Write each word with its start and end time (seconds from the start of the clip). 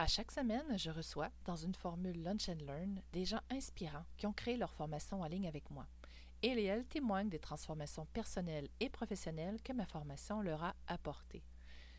À 0.00 0.06
chaque 0.06 0.32
semaine, 0.32 0.78
je 0.78 0.88
reçois, 0.90 1.28
dans 1.44 1.56
une 1.56 1.74
formule 1.74 2.22
Lunch 2.22 2.48
and 2.48 2.64
Learn, 2.66 3.02
des 3.12 3.26
gens 3.26 3.42
inspirants 3.50 4.06
qui 4.16 4.26
ont 4.26 4.32
créé 4.32 4.56
leur 4.56 4.72
formation 4.72 5.20
en 5.20 5.26
ligne 5.26 5.46
avec 5.46 5.70
moi. 5.70 5.86
Et 6.42 6.64
elles 6.64 6.86
témoignent 6.86 7.28
des 7.28 7.38
transformations 7.38 8.06
personnelles 8.06 8.68
et 8.80 8.88
professionnelles 8.88 9.60
que 9.62 9.74
ma 9.74 9.84
formation 9.84 10.40
leur 10.40 10.64
a 10.64 10.74
apportées. 10.86 11.44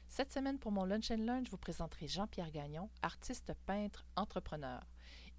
Cette 0.07 0.33
semaine, 0.33 0.57
pour 0.57 0.71
mon 0.71 0.85
Lunch 0.85 1.11
and 1.11 1.17
Learn, 1.17 1.45
je 1.45 1.51
vous 1.51 1.57
présenterai 1.57 2.07
Jean-Pierre 2.07 2.49
Gagnon, 2.49 2.89
artiste 3.03 3.53
peintre 3.67 4.03
entrepreneur. 4.15 4.81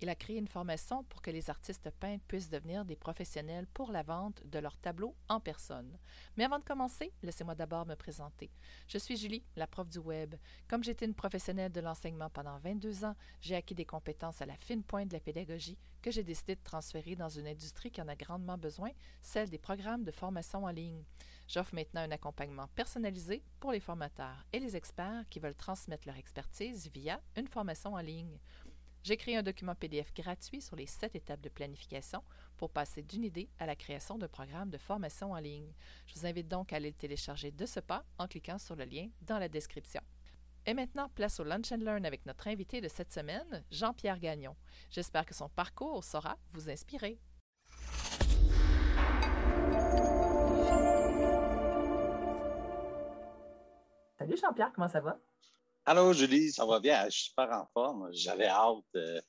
Il 0.00 0.08
a 0.08 0.14
créé 0.16 0.36
une 0.36 0.48
formation 0.48 1.04
pour 1.04 1.22
que 1.22 1.30
les 1.30 1.48
artistes 1.48 1.90
peintres 1.90 2.24
puissent 2.26 2.50
devenir 2.50 2.84
des 2.84 2.96
professionnels 2.96 3.68
pour 3.72 3.92
la 3.92 4.02
vente 4.02 4.42
de 4.44 4.58
leurs 4.58 4.76
tableaux 4.76 5.14
en 5.28 5.38
personne. 5.38 5.96
Mais 6.36 6.44
avant 6.44 6.58
de 6.58 6.64
commencer, 6.64 7.12
laissez-moi 7.22 7.54
d'abord 7.54 7.86
me 7.86 7.94
présenter. 7.94 8.50
Je 8.88 8.98
suis 8.98 9.16
Julie, 9.16 9.44
la 9.54 9.68
prof 9.68 9.88
du 9.88 9.98
web. 9.98 10.34
Comme 10.66 10.82
j'étais 10.82 11.06
une 11.06 11.14
professionnelle 11.14 11.70
de 11.70 11.80
l'enseignement 11.80 12.30
pendant 12.30 12.58
22 12.58 13.04
ans, 13.04 13.14
j'ai 13.40 13.54
acquis 13.54 13.76
des 13.76 13.84
compétences 13.84 14.42
à 14.42 14.46
la 14.46 14.56
fine 14.56 14.82
pointe 14.82 15.08
de 15.08 15.14
la 15.14 15.20
pédagogie 15.20 15.78
que 16.02 16.10
j'ai 16.10 16.24
décidé 16.24 16.56
de 16.56 16.62
transférer 16.64 17.14
dans 17.14 17.28
une 17.28 17.46
industrie 17.46 17.92
qui 17.92 18.02
en 18.02 18.08
a 18.08 18.16
grandement 18.16 18.58
besoin, 18.58 18.90
celle 19.20 19.48
des 19.48 19.58
programmes 19.58 20.02
de 20.02 20.10
formation 20.10 20.64
en 20.64 20.70
ligne. 20.70 21.04
J'offre 21.48 21.74
maintenant 21.74 22.00
un 22.00 22.10
accompagnement 22.10 22.66
personnalisé 22.74 23.44
pour 23.60 23.72
les 23.72 23.80
formateurs 23.80 24.46
et 24.52 24.58
les 24.58 24.74
experts 24.74 25.24
qui 25.30 25.38
veulent 25.38 25.54
transmettre 25.54 26.08
leur 26.08 26.16
expertise 26.16 26.90
via 26.92 27.20
une 27.36 27.48
formation 27.48 27.94
en 27.94 28.00
ligne. 28.00 28.38
J'ai 29.04 29.16
créé 29.16 29.36
un 29.36 29.42
document 29.42 29.74
PDF 29.74 30.14
gratuit 30.14 30.60
sur 30.60 30.76
les 30.76 30.86
sept 30.86 31.16
étapes 31.16 31.40
de 31.40 31.48
planification 31.48 32.22
pour 32.56 32.70
passer 32.70 33.02
d'une 33.02 33.24
idée 33.24 33.48
à 33.58 33.66
la 33.66 33.74
création 33.74 34.16
d'un 34.16 34.28
programme 34.28 34.70
de 34.70 34.78
formation 34.78 35.32
en 35.32 35.38
ligne. 35.38 35.74
Je 36.06 36.14
vous 36.14 36.26
invite 36.26 36.46
donc 36.46 36.72
à 36.72 36.76
aller 36.76 36.90
le 36.90 36.94
télécharger 36.94 37.50
de 37.50 37.66
ce 37.66 37.80
pas 37.80 38.04
en 38.18 38.28
cliquant 38.28 38.58
sur 38.58 38.76
le 38.76 38.84
lien 38.84 39.08
dans 39.22 39.40
la 39.40 39.48
description. 39.48 40.00
Et 40.66 40.74
maintenant, 40.74 41.08
place 41.08 41.40
au 41.40 41.44
Lunch 41.44 41.72
and 41.72 41.78
Learn 41.78 42.06
avec 42.06 42.24
notre 42.26 42.46
invité 42.46 42.80
de 42.80 42.86
cette 42.86 43.12
semaine, 43.12 43.64
Jean-Pierre 43.72 44.20
Gagnon. 44.20 44.54
J'espère 44.88 45.26
que 45.26 45.34
son 45.34 45.48
parcours 45.48 46.04
saura 46.04 46.38
vous 46.52 46.70
inspirer. 46.70 47.18
Salut 54.16 54.36
Jean-Pierre, 54.36 54.70
comment 54.72 54.86
ça 54.86 55.00
va? 55.00 55.18
Allô, 55.84 56.12
Julie, 56.12 56.52
ça 56.52 56.64
va 56.64 56.78
bien? 56.78 57.06
Je 57.06 57.10
suis 57.10 57.24
super 57.28 57.50
en 57.50 57.66
forme. 57.72 58.08
J'avais 58.12 58.46
hâte. 58.46 58.84
Euh, 58.94 59.20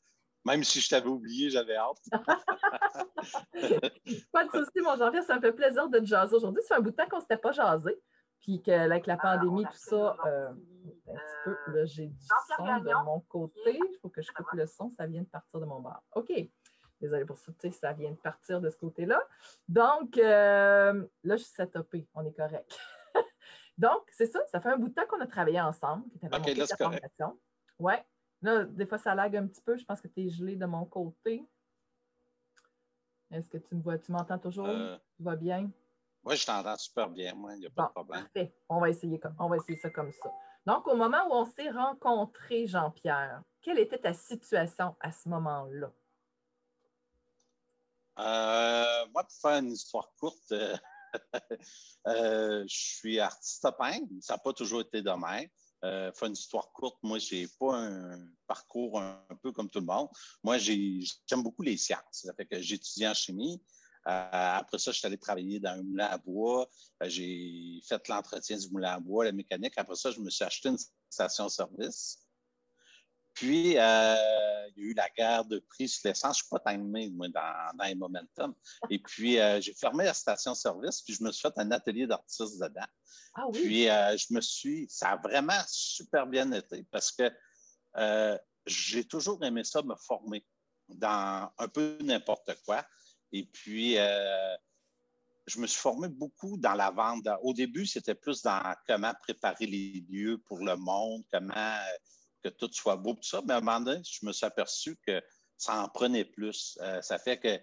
même 0.46 0.64
si 0.64 0.82
je 0.82 0.90
t'avais 0.90 1.08
oublié, 1.08 1.50
j'avais 1.50 1.76
hâte. 1.76 1.98
pas 4.32 4.46
de 4.46 4.52
souci, 4.52 4.82
mon 4.84 4.96
Jean-Pierre. 4.96 5.24
Ça 5.24 5.38
me 5.38 5.42
fait 5.42 5.52
plaisir 5.52 5.90
de 5.90 5.98
te 5.98 6.06
jaser 6.06 6.36
aujourd'hui. 6.36 6.62
Ça 6.62 6.76
fait 6.76 6.80
un 6.80 6.84
bout 6.84 6.92
de 6.92 6.96
temps 6.96 7.10
qu'on 7.10 7.18
ne 7.18 7.22
s'était 7.22 7.38
pas 7.38 7.54
jasé. 7.54 8.00
Puis 8.40 8.62
qu'avec 8.62 9.08
la 9.08 9.18
pandémie, 9.18 9.64
tout 9.64 9.72
ça, 9.74 10.16
euh, 10.28 10.50
un 10.50 11.16
petit 11.16 11.36
peu, 11.44 11.56
là, 11.72 11.86
j'ai 11.86 12.06
du 12.08 12.26
son 12.58 12.66
de 12.66 13.06
mon 13.06 13.22
côté. 13.22 13.60
Il 13.66 13.98
faut 14.02 14.10
que 14.10 14.22
je 14.22 14.32
coupe 14.32 14.52
le 14.54 14.68
son. 14.68 14.92
Ça 14.98 15.08
vient 15.08 15.22
de 15.22 15.28
partir 15.28 15.60
de 15.60 15.66
mon 15.66 15.80
bar. 15.80 16.04
OK. 16.14 16.32
Désolée 17.02 17.26
pour 17.26 17.38
ça, 17.38 17.52
ça 17.72 17.94
vient 17.94 18.12
de 18.12 18.18
partir 18.18 18.62
de 18.62 18.70
ce 18.70 18.78
côté-là. 18.78 19.20
Donc, 19.68 20.18
euh, 20.18 21.04
là, 21.24 21.36
je 21.36 21.44
suis 21.44 21.54
setupée. 21.54 22.08
On 22.14 22.24
est 22.26 22.34
correct. 22.34 22.78
Donc, 23.78 24.04
c'est 24.12 24.28
ça, 24.28 24.40
ça 24.52 24.62
fait 24.62 24.70
un 24.70 24.78
bout 24.78 24.90
de 24.90 24.94
temps 24.94 25.06
qu'on 25.08 25.20
a 25.22 25.28
travaillé 25.28 25.60
ensemble, 25.60 26.04
que 26.12 26.28
tu 26.28 26.34
avais 26.34 26.54
là, 26.54 26.66
formation. 26.78 27.40
Oui. 27.80 27.94
Là, 28.42 28.66
des 28.66 28.86
fois, 28.86 28.98
ça 28.98 29.16
lag 29.16 29.36
un 29.36 29.48
petit 29.48 29.62
peu. 29.62 29.78
Je 29.78 29.86
pense 29.86 30.02
que 30.02 30.08
tu 30.08 30.26
es 30.26 30.30
gelé 30.30 30.56
de 30.56 30.66
mon 30.66 30.86
côté. 30.86 31.48
Est-ce 33.32 33.48
que 33.48 33.58
tu 33.58 33.76
me 33.76 33.82
vois, 33.82 33.98
tu 33.98 34.12
m'entends 34.12 34.38
toujours? 34.38 34.68
Euh, 34.68 34.98
tu 35.16 35.24
vas 35.24 35.36
bien? 35.36 35.72
Oui, 36.24 36.38
je 36.38 36.46
t'entends 36.46 36.78
super 36.78 37.10
bien, 37.10 37.34
moi, 37.34 37.54
il 37.56 37.60
n'y 37.60 37.66
a 37.66 37.70
pas 37.70 37.88
de 37.88 37.92
problème. 37.92 38.24
Parfait. 38.24 38.56
On 38.70 38.80
va, 38.80 38.90
essayer, 38.90 39.20
on 39.40 39.50
va 39.50 39.58
essayer 39.58 39.78
ça 39.78 39.90
comme 39.90 40.12
ça. 40.12 40.32
Donc, 40.66 40.88
au 40.88 40.96
moment 40.96 41.28
où 41.28 41.34
on 41.34 41.46
s'est 41.46 41.70
rencontrés, 41.70 42.68
Jean-Pierre, 42.68 43.42
quelle 43.62 43.80
était 43.80 43.98
ta 43.98 44.14
situation 44.14 44.96
à 45.00 45.12
ce 45.12 45.28
moment-là? 45.30 45.92
Euh, 48.20 49.06
moi, 49.12 49.24
pour 49.24 49.34
faire 49.34 49.60
une 49.60 49.72
histoire 49.72 50.14
courte, 50.20 50.52
euh, 50.52 50.78
Euh, 52.06 52.66
je 52.68 52.76
suis 52.76 53.18
artiste 53.18 53.66
peintre. 53.78 54.08
Ça 54.20 54.34
n'a 54.34 54.38
pas 54.38 54.52
toujours 54.52 54.82
été 54.82 55.02
de 55.02 55.10
même. 55.10 55.48
Euh, 55.86 56.12
une 56.22 56.34
histoire 56.34 56.70
courte, 56.74 56.98
moi, 57.02 57.18
je 57.18 57.36
n'ai 57.36 57.48
pas 57.60 57.78
un 57.78 58.28
parcours 58.46 59.00
un, 59.00 59.26
peu 59.42 59.54
comme 59.54 59.70
tout 59.70 59.80
le 59.80 59.86
monde. 59.86 60.10
Moi, 60.44 60.58
j'aime 60.58 61.44
beaucoup 61.44 61.62
les 61.62 61.78
sciences. 61.78 62.02
Ça 62.12 62.34
fait 62.34 62.46
que 62.46 62.62
j'ai 62.62 62.76
étudié 62.76 63.08
en 63.08 63.14
chimie. 63.14 63.62
Euh, 64.08 64.30
après 64.32 64.80
ça, 64.80 64.92
je 64.92 64.98
suis 64.98 65.08
allé 65.08 65.18
travailler 65.18 65.60
dans 65.60 65.72
un 65.72 65.84
moulin 65.84 66.08
à 66.08 66.18
bois. 66.18 66.70
J'ai 67.04 67.82
fait 67.88 68.06
l'entretien 68.10 68.58
du 68.58 68.70
moulin 68.70 68.96
à 68.96 69.00
bois, 69.00 69.26
la 69.26 69.32
mécanique. 69.32 69.74
Après 69.78 69.96
ça, 69.96 70.12
je 70.12 70.20
me 70.20 70.30
suis 70.30 70.44
acheté 70.44 70.70
une 70.70 70.78
station-service. 71.10 72.23
Puis, 73.34 73.78
euh, 73.78 74.68
il 74.76 74.84
y 74.84 74.88
a 74.88 74.90
eu 74.92 74.94
la 74.94 75.10
guerre 75.10 75.46
de 75.46 75.60
prix 75.60 75.90
sur 75.90 76.08
l'essence. 76.08 76.38
Je 76.38 76.44
ne 76.44 76.48
suis 76.48 76.50
pas 76.50 76.72
timé, 76.72 77.10
moi, 77.10 77.28
dans, 77.30 77.78
dans 77.78 77.86
les 77.86 77.96
momentum. 77.96 78.54
Et 78.90 79.00
puis, 79.00 79.40
euh, 79.40 79.60
j'ai 79.60 79.74
fermé 79.74 80.06
la 80.06 80.14
station-service, 80.14 81.02
puis 81.02 81.16
je 81.16 81.24
me 81.24 81.32
suis 81.32 81.42
fait 81.42 81.54
un 81.58 81.72
atelier 81.72 82.06
d'artiste 82.06 82.62
dedans. 82.62 82.86
Ah 83.36 83.46
oui? 83.48 83.62
Puis, 83.64 83.90
euh, 83.90 84.16
je 84.18 84.34
me 84.34 84.42
suis... 84.42 84.88
Ça 84.90 85.12
a 85.12 85.18
vraiment 85.18 85.62
super 85.68 86.28
bien 86.28 86.52
été 86.52 86.86
parce 86.92 87.12
que 87.12 87.32
j'ai 88.66 89.04
toujours 89.04 89.44
aimé 89.44 89.64
ça, 89.64 89.82
me 89.82 89.96
former 89.96 90.46
dans 90.90 91.52
un 91.58 91.68
peu 91.68 91.98
n'importe 92.02 92.52
quoi. 92.66 92.86
Et 93.32 93.46
puis, 93.46 93.96
je 93.96 95.60
me 95.60 95.68
suis 95.68 95.80
formé 95.80 96.08
beaucoup 96.08 96.58
dans 96.58 96.74
la 96.74 96.92
vente. 96.92 97.28
Au 97.42 97.54
début, 97.54 97.86
c'était 97.86 98.16
plus 98.16 98.42
dans 98.42 98.62
comment 98.88 99.14
préparer 99.22 99.66
les 99.66 100.06
lieux 100.10 100.38
pour 100.46 100.60
le 100.60 100.76
monde, 100.76 101.24
comment 101.32 101.78
que 102.44 102.50
tout 102.50 102.70
soit 102.72 102.98
beau, 102.98 103.14
tout 103.14 103.24
ça. 103.24 103.42
Mais 103.46 103.54
à 103.54 103.58
un 103.58 103.62
moment 103.62 103.80
donné, 103.80 104.02
je 104.04 104.26
me 104.26 104.32
suis 104.32 104.46
aperçu 104.46 104.98
que 105.08 105.22
ça 105.58 105.82
en 105.82 105.90
prenait 105.90 106.26
plus. 106.26 106.78
Euh, 106.82 107.02
ça 107.02 107.18
fait 107.18 107.40
que 107.40 107.60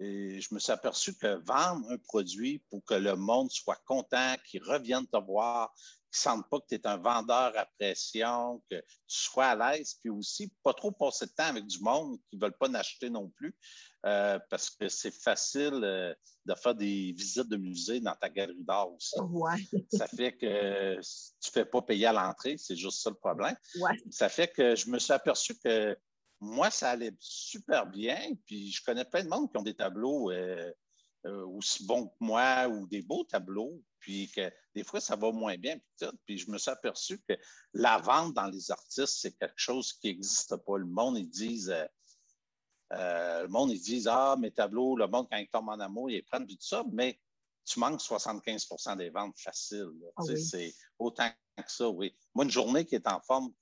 euh, 0.00 0.40
je 0.40 0.54
me 0.54 0.58
suis 0.58 0.72
aperçu 0.72 1.14
que 1.14 1.34
vendre 1.44 1.90
un 1.90 1.98
produit 1.98 2.62
pour 2.70 2.84
que 2.84 2.94
le 2.94 3.16
monde 3.16 3.50
soit 3.50 3.80
content, 3.86 4.34
qu'il 4.46 4.62
revienne 4.62 5.06
te 5.06 5.18
voir, 5.18 5.74
qu'ils 6.10 6.30
ne 6.30 6.36
sentent 6.36 6.50
pas 6.50 6.58
que 6.60 6.66
tu 6.68 6.74
es 6.76 6.86
un 6.86 6.96
vendeur 6.96 7.52
à 7.56 7.66
pression, 7.78 8.62
que 8.70 8.76
tu 8.76 8.84
sois 9.06 9.46
à 9.46 9.72
l'aise, 9.72 9.96
puis 10.00 10.10
aussi 10.10 10.50
pas 10.62 10.72
trop 10.72 10.90
passer 10.90 11.26
de 11.26 11.32
temps 11.32 11.44
avec 11.44 11.66
du 11.66 11.80
monde 11.80 12.18
qui 12.28 12.36
ne 12.36 12.40
veulent 12.40 12.56
pas 12.58 12.68
n'acheter 12.68 13.10
non 13.10 13.28
plus, 13.28 13.54
euh, 14.06 14.38
parce 14.48 14.70
que 14.70 14.88
c'est 14.88 15.14
facile 15.14 15.80
euh, 15.84 16.14
de 16.46 16.54
faire 16.54 16.74
des 16.74 17.12
visites 17.12 17.48
de 17.48 17.58
musée 17.58 18.00
dans 18.00 18.14
ta 18.14 18.30
galerie 18.30 18.64
d'art 18.64 18.90
aussi. 18.90 19.16
Ça 19.92 20.06
fait 20.06 20.32
que 20.32 20.94
tu 20.94 21.48
ne 21.48 21.52
fais 21.52 21.66
pas 21.66 21.82
payer 21.82 22.06
à 22.06 22.12
l'entrée, 22.12 22.56
c'est 22.56 22.76
juste 22.76 23.02
ça 23.02 23.10
le 23.10 23.16
problème. 23.16 23.56
Ça 24.10 24.30
fait 24.30 24.48
que 24.48 24.74
je 24.74 24.88
me 24.88 24.98
suis 24.98 25.12
aperçu 25.12 25.58
que 25.58 25.96
moi, 26.40 26.70
ça 26.70 26.90
allait 26.90 27.14
super 27.18 27.86
bien, 27.86 28.18
puis 28.46 28.70
je 28.72 28.82
connais 28.82 29.04
plein 29.04 29.24
de 29.24 29.28
monde 29.28 29.50
qui 29.50 29.58
ont 29.58 29.62
des 29.62 29.74
tableaux 29.74 30.30
euh, 30.30 30.72
aussi 31.24 31.84
bons 31.84 32.08
que 32.08 32.14
moi 32.20 32.66
ou 32.68 32.86
des 32.86 33.02
beaux 33.02 33.24
tableaux, 33.24 33.82
puis 33.98 34.30
que 34.30 34.50
des 34.74 34.84
fois, 34.84 35.00
ça 35.00 35.16
va 35.16 35.30
moins 35.32 35.58
bien. 35.58 35.76
Puis, 35.78 36.08
puis 36.24 36.38
je 36.38 36.50
me 36.50 36.56
suis 36.56 36.70
aperçu 36.70 37.20
que 37.28 37.34
la 37.74 37.98
vente 37.98 38.34
dans 38.34 38.46
les 38.46 38.70
artistes, 38.70 39.18
c'est 39.20 39.32
quelque 39.32 39.58
chose 39.58 39.92
qui 39.92 40.08
n'existe 40.08 40.56
pas. 40.56 40.78
Le 40.78 40.86
monde, 40.86 41.18
ils 41.18 41.28
disent, 41.28 41.70
euh, 41.70 41.84
euh, 42.94 43.42
le 43.42 43.48
monde, 43.48 43.70
ils 43.70 43.80
disent, 43.80 44.08
ah, 44.08 44.36
mes 44.38 44.50
tableaux, 44.50 44.96
le 44.96 45.06
monde, 45.06 45.28
quand 45.30 45.36
ils 45.36 45.48
tombent 45.48 45.68
en 45.68 45.80
amour, 45.80 46.10
ils 46.10 46.24
prennent, 46.24 46.46
tout 46.46 46.56
ça, 46.60 46.84
mais 46.90 47.20
tu 47.66 47.78
manques 47.78 48.00
75% 48.00 48.96
des 48.96 49.10
ventes 49.10 49.38
faciles. 49.38 49.92
Ah 50.16 50.22
c'est 50.24 50.74
autant 50.98 51.30
que 51.56 51.70
ça, 51.70 51.88
oui. 51.88 52.16
Moi, 52.34 52.46
une 52.46 52.50
journée 52.50 52.86
qui 52.86 52.94
est 52.94 53.06
en 53.06 53.20
forme 53.20 53.52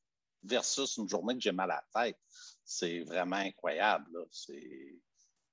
versus 0.43 0.97
une 0.97 1.09
journée 1.09 1.35
que 1.35 1.41
j'ai 1.41 1.53
mal 1.53 1.71
à 1.71 1.83
la 1.93 2.03
tête, 2.05 2.19
c'est 2.65 3.01
vraiment 3.01 3.37
incroyable. 3.37 4.27
C'est 4.31 4.99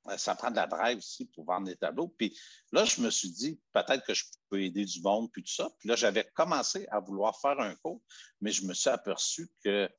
euh, 0.07 0.17
ça 0.17 0.35
prend 0.35 0.51
de 0.51 0.55
la 0.55 0.67
drive 0.67 0.97
aussi 0.97 1.25
pour 1.25 1.45
vendre 1.45 1.67
des 1.67 1.75
tableaux. 1.75 2.09
Puis 2.09 2.37
là, 2.71 2.85
je 2.85 3.01
me 3.01 3.09
suis 3.09 3.31
dit, 3.31 3.59
peut-être 3.73 4.05
que 4.05 4.13
je 4.13 4.25
peux 4.49 4.61
aider 4.61 4.85
du 4.85 5.01
monde, 5.01 5.31
puis 5.31 5.43
tout 5.43 5.53
ça. 5.53 5.69
Puis 5.79 5.89
là, 5.89 5.95
j'avais 5.95 6.25
commencé 6.35 6.87
à 6.91 6.99
vouloir 6.99 7.39
faire 7.39 7.59
un 7.59 7.75
cours, 7.75 8.01
mais 8.41 8.51
je 8.51 8.65
me 8.65 8.73
suis 8.73 8.89
aperçu 8.89 9.49
que 9.63 9.89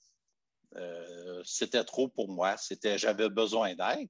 euh, 0.76 1.42
c'était 1.44 1.84
trop 1.84 2.08
pour 2.08 2.28
moi. 2.28 2.56
C'était, 2.56 2.98
j'avais 2.98 3.28
besoin 3.28 3.74
d'aide. 3.74 4.08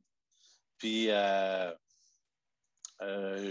Puis 0.79 1.11
euh, 1.11 1.73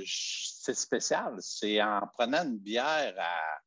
c'est 0.05 0.75
spécial. 0.75 1.35
C'est 1.39 1.81
en 1.81 2.01
prenant 2.13 2.43
une 2.43 2.59
bière 2.59 3.15
à, 3.17 3.59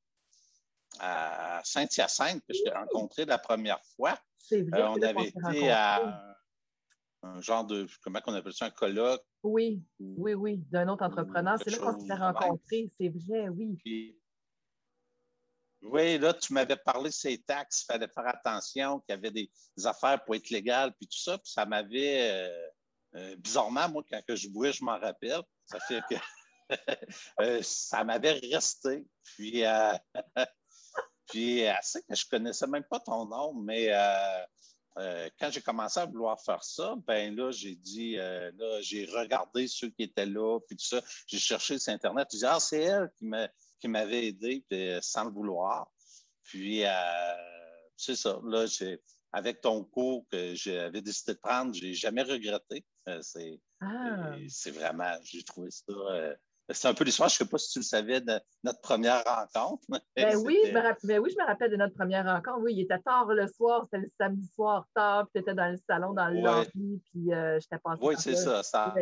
Saint-Hyacinthe 1.64 2.42
que 2.46 2.54
je 2.54 2.62
t'ai 2.62 2.70
rencontré 2.70 3.24
la 3.24 3.38
première 3.38 3.80
fois. 3.96 4.18
on 4.50 5.02
avait 5.02 5.28
été 5.28 5.70
à 5.70 6.36
un 7.22 7.40
genre 7.40 7.64
de, 7.64 7.86
comment 8.02 8.20
on 8.26 8.34
appelle 8.34 8.52
ça, 8.52 8.66
un 8.66 8.70
colloque. 8.70 9.22
Oui, 9.42 9.82
oui, 9.98 10.34
oui, 10.34 10.58
d'un 10.70 10.88
autre 10.88 11.04
entrepreneur. 11.04 11.58
C'est 11.62 11.70
là 11.70 11.78
qu'on 11.78 11.98
s'est 11.98 12.14
rencontrés, 12.14 12.90
c'est 12.98 13.08
vrai, 13.08 13.48
oui. 13.48 14.16
oui, 15.82 16.18
là, 16.18 16.34
tu 16.34 16.52
m'avais 16.52 16.76
parlé 16.76 17.10
de 17.10 17.14
ces 17.14 17.38
taxes, 17.38 17.82
il 17.82 17.92
fallait 17.92 18.08
faire 18.08 18.26
attention, 18.26 19.00
qu'il 19.00 19.14
y 19.14 19.18
avait 19.18 19.30
des, 19.30 19.50
affaires 19.84 20.22
pour 20.24 20.34
être 20.34 20.50
légal, 20.50 20.92
puis 20.98 21.08
tout 21.08 21.18
ça, 21.18 21.38
puis 21.38 21.50
ça 21.50 21.66
m'avait, 21.66 22.30
euh, 22.30 22.68
euh, 23.16 23.36
bizarrement, 23.36 23.88
moi, 23.88 24.02
quand 24.10 24.20
je 24.28 24.48
jouais, 24.48 24.72
je 24.72 24.84
m'en 24.84 24.98
rappelle, 24.98 25.42
ça 25.66 25.78
fait 25.80 26.02
que 26.10 26.16
euh, 27.40 27.60
ça 27.62 28.04
m'avait 28.04 28.32
resté. 28.32 29.06
Puis, 29.24 29.62
Puis, 31.28 31.66
assez 31.66 32.02
que 32.02 32.14
je 32.14 32.26
connaissais 32.26 32.66
même 32.66 32.84
pas 32.84 33.00
ton 33.00 33.26
nom, 33.26 33.54
mais 33.54 33.88
euh, 33.90 34.42
euh, 34.98 35.28
quand 35.38 35.50
j'ai 35.50 35.60
commencé 35.60 36.00
à 36.00 36.06
vouloir 36.06 36.40
faire 36.40 36.64
ça, 36.64 36.96
ben 37.06 37.36
là, 37.36 37.50
j'ai 37.50 37.74
dit, 37.74 38.16
là, 38.16 38.80
j'ai 38.80 39.04
regardé 39.06 39.68
ceux 39.68 39.90
qui 39.90 40.04
étaient 40.04 40.26
là, 40.26 40.58
puis 40.66 40.76
tout 40.76 40.86
ça. 40.86 41.00
J'ai 41.26 41.38
cherché 41.38 41.78
sur 41.78 41.92
Internet. 41.92 42.28
J'ai 42.32 42.38
dit, 42.38 42.46
ah, 42.46 42.60
c'est 42.60 42.82
elle 42.82 43.10
qui 43.80 43.88
m'avait 43.88 44.28
aidé, 44.28 44.64
sans 45.02 45.24
le 45.24 45.30
vouloir. 45.30 45.90
Puis, 46.44 46.82
c'est 47.96 48.16
ça. 48.16 48.40
Là, 48.44 48.66
avec 49.32 49.60
ton 49.60 49.84
cours 49.84 50.24
que 50.30 50.54
j'avais 50.54 51.02
décidé 51.02 51.34
de 51.34 51.38
prendre, 51.38 51.74
j'ai 51.74 51.92
jamais 51.92 52.22
regretté. 52.22 52.84
c'est 53.20 53.60
ah. 53.80 54.34
vraiment, 54.72 55.14
j'ai 55.22 55.42
trouvé 55.42 55.70
ça 55.70 55.84
c'est 56.70 56.88
un 56.88 56.94
peu 56.94 57.04
l'histoire. 57.04 57.28
Je 57.28 57.34
ne 57.34 57.38
sais 57.38 57.50
pas 57.50 57.58
si 57.58 57.70
tu 57.72 57.78
le 57.78 57.84
savais 57.84 58.20
de 58.20 58.38
notre 58.64 58.80
première 58.80 59.22
rencontre. 59.24 59.82
Ben 60.16 60.36
oui, 60.36 60.58
je 60.66 60.72
me 60.72 61.06
ben 61.06 61.18
oui, 61.18 61.30
je 61.30 61.42
me 61.42 61.46
rappelle 61.46 61.70
de 61.70 61.76
notre 61.76 61.94
première 61.94 62.24
rencontre. 62.24 62.60
Oui, 62.60 62.74
il 62.74 62.80
était 62.82 62.98
tard 62.98 63.26
le 63.26 63.46
soir, 63.46 63.84
c'était 63.84 64.04
le 64.04 64.10
samedi 64.18 64.46
soir 64.54 64.86
tard, 64.94 65.28
puis 65.28 65.42
tu 65.42 65.50
étais 65.50 65.54
dans 65.54 65.70
le 65.70 65.78
salon, 65.88 66.12
dans 66.12 66.28
le 66.28 66.40
lobby, 66.40 67.00
puis 67.10 67.32
euh, 67.32 67.58
j'étais 67.60 67.78
passée. 67.78 68.00
Oui, 68.02 68.14
c'est 68.18 68.36
ça. 68.36 68.62
ça 68.62 68.94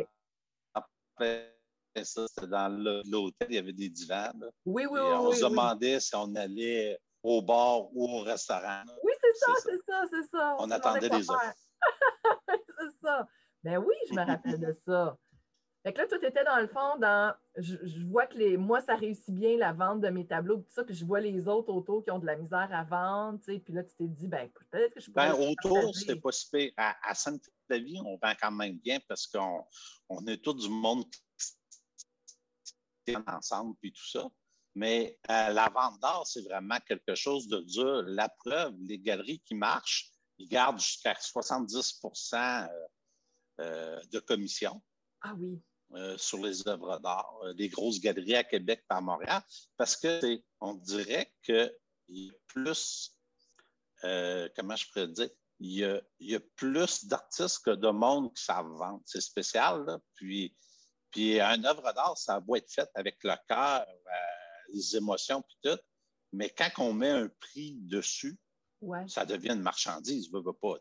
ça, 2.05 2.27
c'était 2.29 2.47
dans 2.47 2.69
l'hôtel, 3.11 3.49
il 3.51 3.55
y 3.55 3.59
avait 3.59 3.73
des 3.73 3.89
divans. 3.89 4.33
Oui, 4.65 4.87
oui, 4.87 5.01
oui. 5.01 5.01
On 5.01 5.33
se 5.33 5.45
demandait 5.45 6.01
si 6.01 6.15
on 6.15 6.35
allait 6.35 6.99
au 7.23 7.43
bar 7.43 7.95
ou 7.95 8.05
au 8.05 8.21
restaurant. 8.21 8.83
Oui, 9.03 9.13
c'est 9.21 9.37
ça, 9.37 9.53
c'est 9.65 9.79
ça, 9.87 10.05
c'est 10.11 10.29
ça. 10.31 10.57
On, 10.59 10.71
attendait 10.71 11.09
les 11.09 11.31
autres. 11.31 11.55
c'est 12.49 12.99
ça. 13.03 13.27
Ben 13.63 13.79
oui, 13.79 13.95
je 14.09 14.15
me 14.15 14.25
rappelle 14.25 14.61
de 14.61 14.77
ça. 14.87 15.17
Fait 15.87 15.93
que 15.93 16.00
là, 16.00 16.06
tu 16.09 16.17
étais 16.17 16.43
dans 16.43 16.56
le 16.56 16.67
fond, 16.67 16.99
dans. 16.99 17.33
Je, 17.55 18.05
vois 18.09 18.27
que 18.27 18.37
les, 18.37 18.56
moi, 18.56 18.81
ça 18.81 18.97
réussit 18.97 19.33
bien 19.33 19.56
la 19.56 19.73
vente 19.73 20.00
de 20.00 20.09
mes 20.09 20.27
tableaux, 20.27 20.56
tout 20.56 20.73
ça, 20.73 20.83
puis 20.83 20.97
je 20.97 21.05
vois 21.05 21.21
les 21.21 21.47
autres 21.47 21.73
autour 21.73 22.03
qui 22.03 22.11
ont 22.11 22.19
de 22.19 22.27
la 22.27 22.35
misère 22.35 22.69
à 22.73 22.83
vendre, 22.83 23.38
tu 23.38 23.53
sais, 23.53 23.61
puis 23.61 23.73
là, 23.73 23.85
tu 23.85 23.94
t'es 23.94 24.09
dit, 24.09 24.27
ben 24.27 24.50
peut-être 24.50 24.94
que 24.94 24.99
je 24.99 25.06
peux. 25.06 25.12
Ben, 25.12 25.33
autour, 25.35 25.94
c'était 25.94 26.17
pas 26.17 26.33
super. 26.33 26.73
À, 26.77 26.97
à 27.09 27.15
Sainte-Flavie, 27.15 28.00
on 28.05 28.19
vend 28.21 28.33
quand 28.43 28.50
même 28.50 28.79
bien 28.79 28.99
parce 29.06 29.29
qu'on 29.29 29.65
on 30.09 30.27
est 30.27 30.38
tout 30.38 30.55
du 30.55 30.69
monde 30.69 31.05
qui 33.05 33.12
est 33.12 33.31
ensemble, 33.31 33.77
puis 33.81 33.93
tout 33.93 34.09
ça. 34.09 34.29
Mais 34.75 35.17
euh, 35.31 35.50
la 35.50 35.69
vente 35.69 36.00
d'art, 36.00 36.27
c'est 36.27 36.43
vraiment 36.43 36.81
quelque 36.81 37.15
chose 37.15 37.47
de 37.47 37.61
dur. 37.61 38.03
La 38.09 38.29
preuve, 38.29 38.75
les 38.81 38.99
galeries 38.99 39.41
qui 39.44 39.55
marchent, 39.55 40.11
ils 40.39 40.49
gardent 40.49 40.81
jusqu'à 40.81 41.12
70% 41.12 42.35
euh, 42.35 42.69
euh, 43.61 44.00
de 44.11 44.19
commission. 44.19 44.82
Ah 45.21 45.35
oui. 45.39 45.62
Euh, 45.96 46.19
sur 46.19 46.44
les 46.44 46.69
œuvres 46.69 46.98
d'art, 46.98 47.38
euh, 47.44 47.54
des 47.54 47.70
grosses 47.70 48.00
galeries 48.00 48.34
à 48.34 48.44
Québec 48.44 48.84
par 48.87 49.00
Montréal, 49.00 49.43
parce 49.78 49.96
que 49.96 50.43
on 50.60 50.75
dirait 50.75 51.32
qu'il 51.43 51.72
y 52.08 52.28
a 52.28 52.32
plus, 52.48 53.16
euh, 54.04 54.46
comment 54.54 54.76
je 54.76 54.87
pourrais 54.90 55.08
dire, 55.08 55.31
il 55.58 56.02
y 56.20 56.34
a, 56.34 56.40
plus 56.54 57.06
d'artistes 57.06 57.64
que 57.64 57.70
de 57.70 57.88
monde 57.88 58.34
qui 58.34 58.44
savent 58.44 58.66
vendre. 58.66 59.00
C'est 59.06 59.22
spécial, 59.22 59.87
là. 59.87 59.98
Puis, 60.16 60.54
puis 61.10 61.40
une 61.40 61.64
œuvre 61.64 61.90
d'art, 61.94 62.19
ça 62.19 62.43
doit 62.43 62.58
être 62.58 62.70
fait 62.70 62.90
avec 62.94 63.16
le 63.25 63.34
cœur, 63.48 63.87
les 64.75 64.96
émotions, 64.96 65.40
puis 65.40 65.56
tout. 65.62 65.81
Mais 66.31 66.50
quand 66.50 66.69
on 66.76 66.93
met 66.93 67.08
un 67.08 67.31
prix 67.40 67.72
dessus, 67.81 68.38
ça 69.08 69.25
devient 69.25 69.52
une 69.52 69.62
marchandise, 69.62 70.31
veut, 70.31 70.43
pas. 70.43 70.76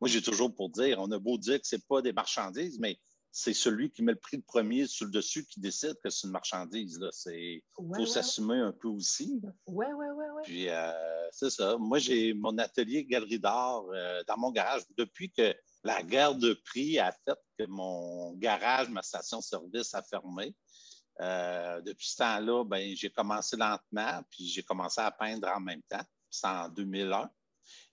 Moi, 0.00 0.10
j'ai 0.10 0.20
toujours 0.20 0.54
pour 0.54 0.68
dire, 0.68 0.98
on 1.00 1.10
a 1.12 1.18
beau 1.18 1.38
dire 1.38 1.58
que 1.58 1.66
ce 1.66 1.76
n'est 1.76 1.82
pas 1.88 2.02
des 2.02 2.12
marchandises, 2.12 2.78
mais 2.78 3.00
c'est 3.30 3.54
celui 3.54 3.90
qui 3.90 4.02
met 4.02 4.12
le 4.12 4.18
prix 4.18 4.36
le 4.36 4.42
premier 4.42 4.86
sur 4.86 5.06
le 5.06 5.12
dessus 5.12 5.44
qui 5.44 5.60
décide 5.60 5.94
que 6.02 6.10
c'est 6.10 6.26
une 6.26 6.32
marchandise. 6.32 6.98
Il 7.26 7.60
faut 7.94 8.06
s'assumer 8.06 8.58
un 8.58 8.72
peu 8.72 8.88
aussi. 8.88 9.40
Oui, 9.66 9.86
oui, 9.96 10.06
oui. 10.16 10.42
Puis, 10.44 10.68
euh, 10.68 10.92
c'est 11.30 11.50
ça. 11.50 11.76
Moi, 11.78 11.98
j'ai 11.98 12.32
mon 12.32 12.56
atelier 12.58 13.04
galerie 13.04 13.38
d'art 13.38 13.84
euh, 13.92 14.22
dans 14.26 14.36
mon 14.38 14.50
garage. 14.50 14.82
Depuis 14.96 15.30
que 15.30 15.54
la 15.84 16.02
guerre 16.02 16.34
de 16.34 16.54
prix 16.64 16.98
a 16.98 17.12
fait 17.12 17.38
que 17.58 17.66
mon 17.66 18.32
garage, 18.34 18.88
ma 18.88 19.02
station-service 19.02 19.94
a 19.94 20.02
fermé, 20.02 20.54
euh, 21.20 21.80
depuis 21.82 22.08
ce 22.08 22.16
temps-là, 22.16 22.64
ben, 22.64 22.94
j'ai 22.94 23.10
commencé 23.10 23.56
lentement, 23.56 24.22
puis 24.30 24.46
j'ai 24.46 24.62
commencé 24.62 25.00
à 25.00 25.10
peindre 25.10 25.48
en 25.48 25.60
même 25.60 25.82
temps. 25.82 26.04
C'est 26.30 26.46
en 26.46 26.68
2001. 26.68 27.30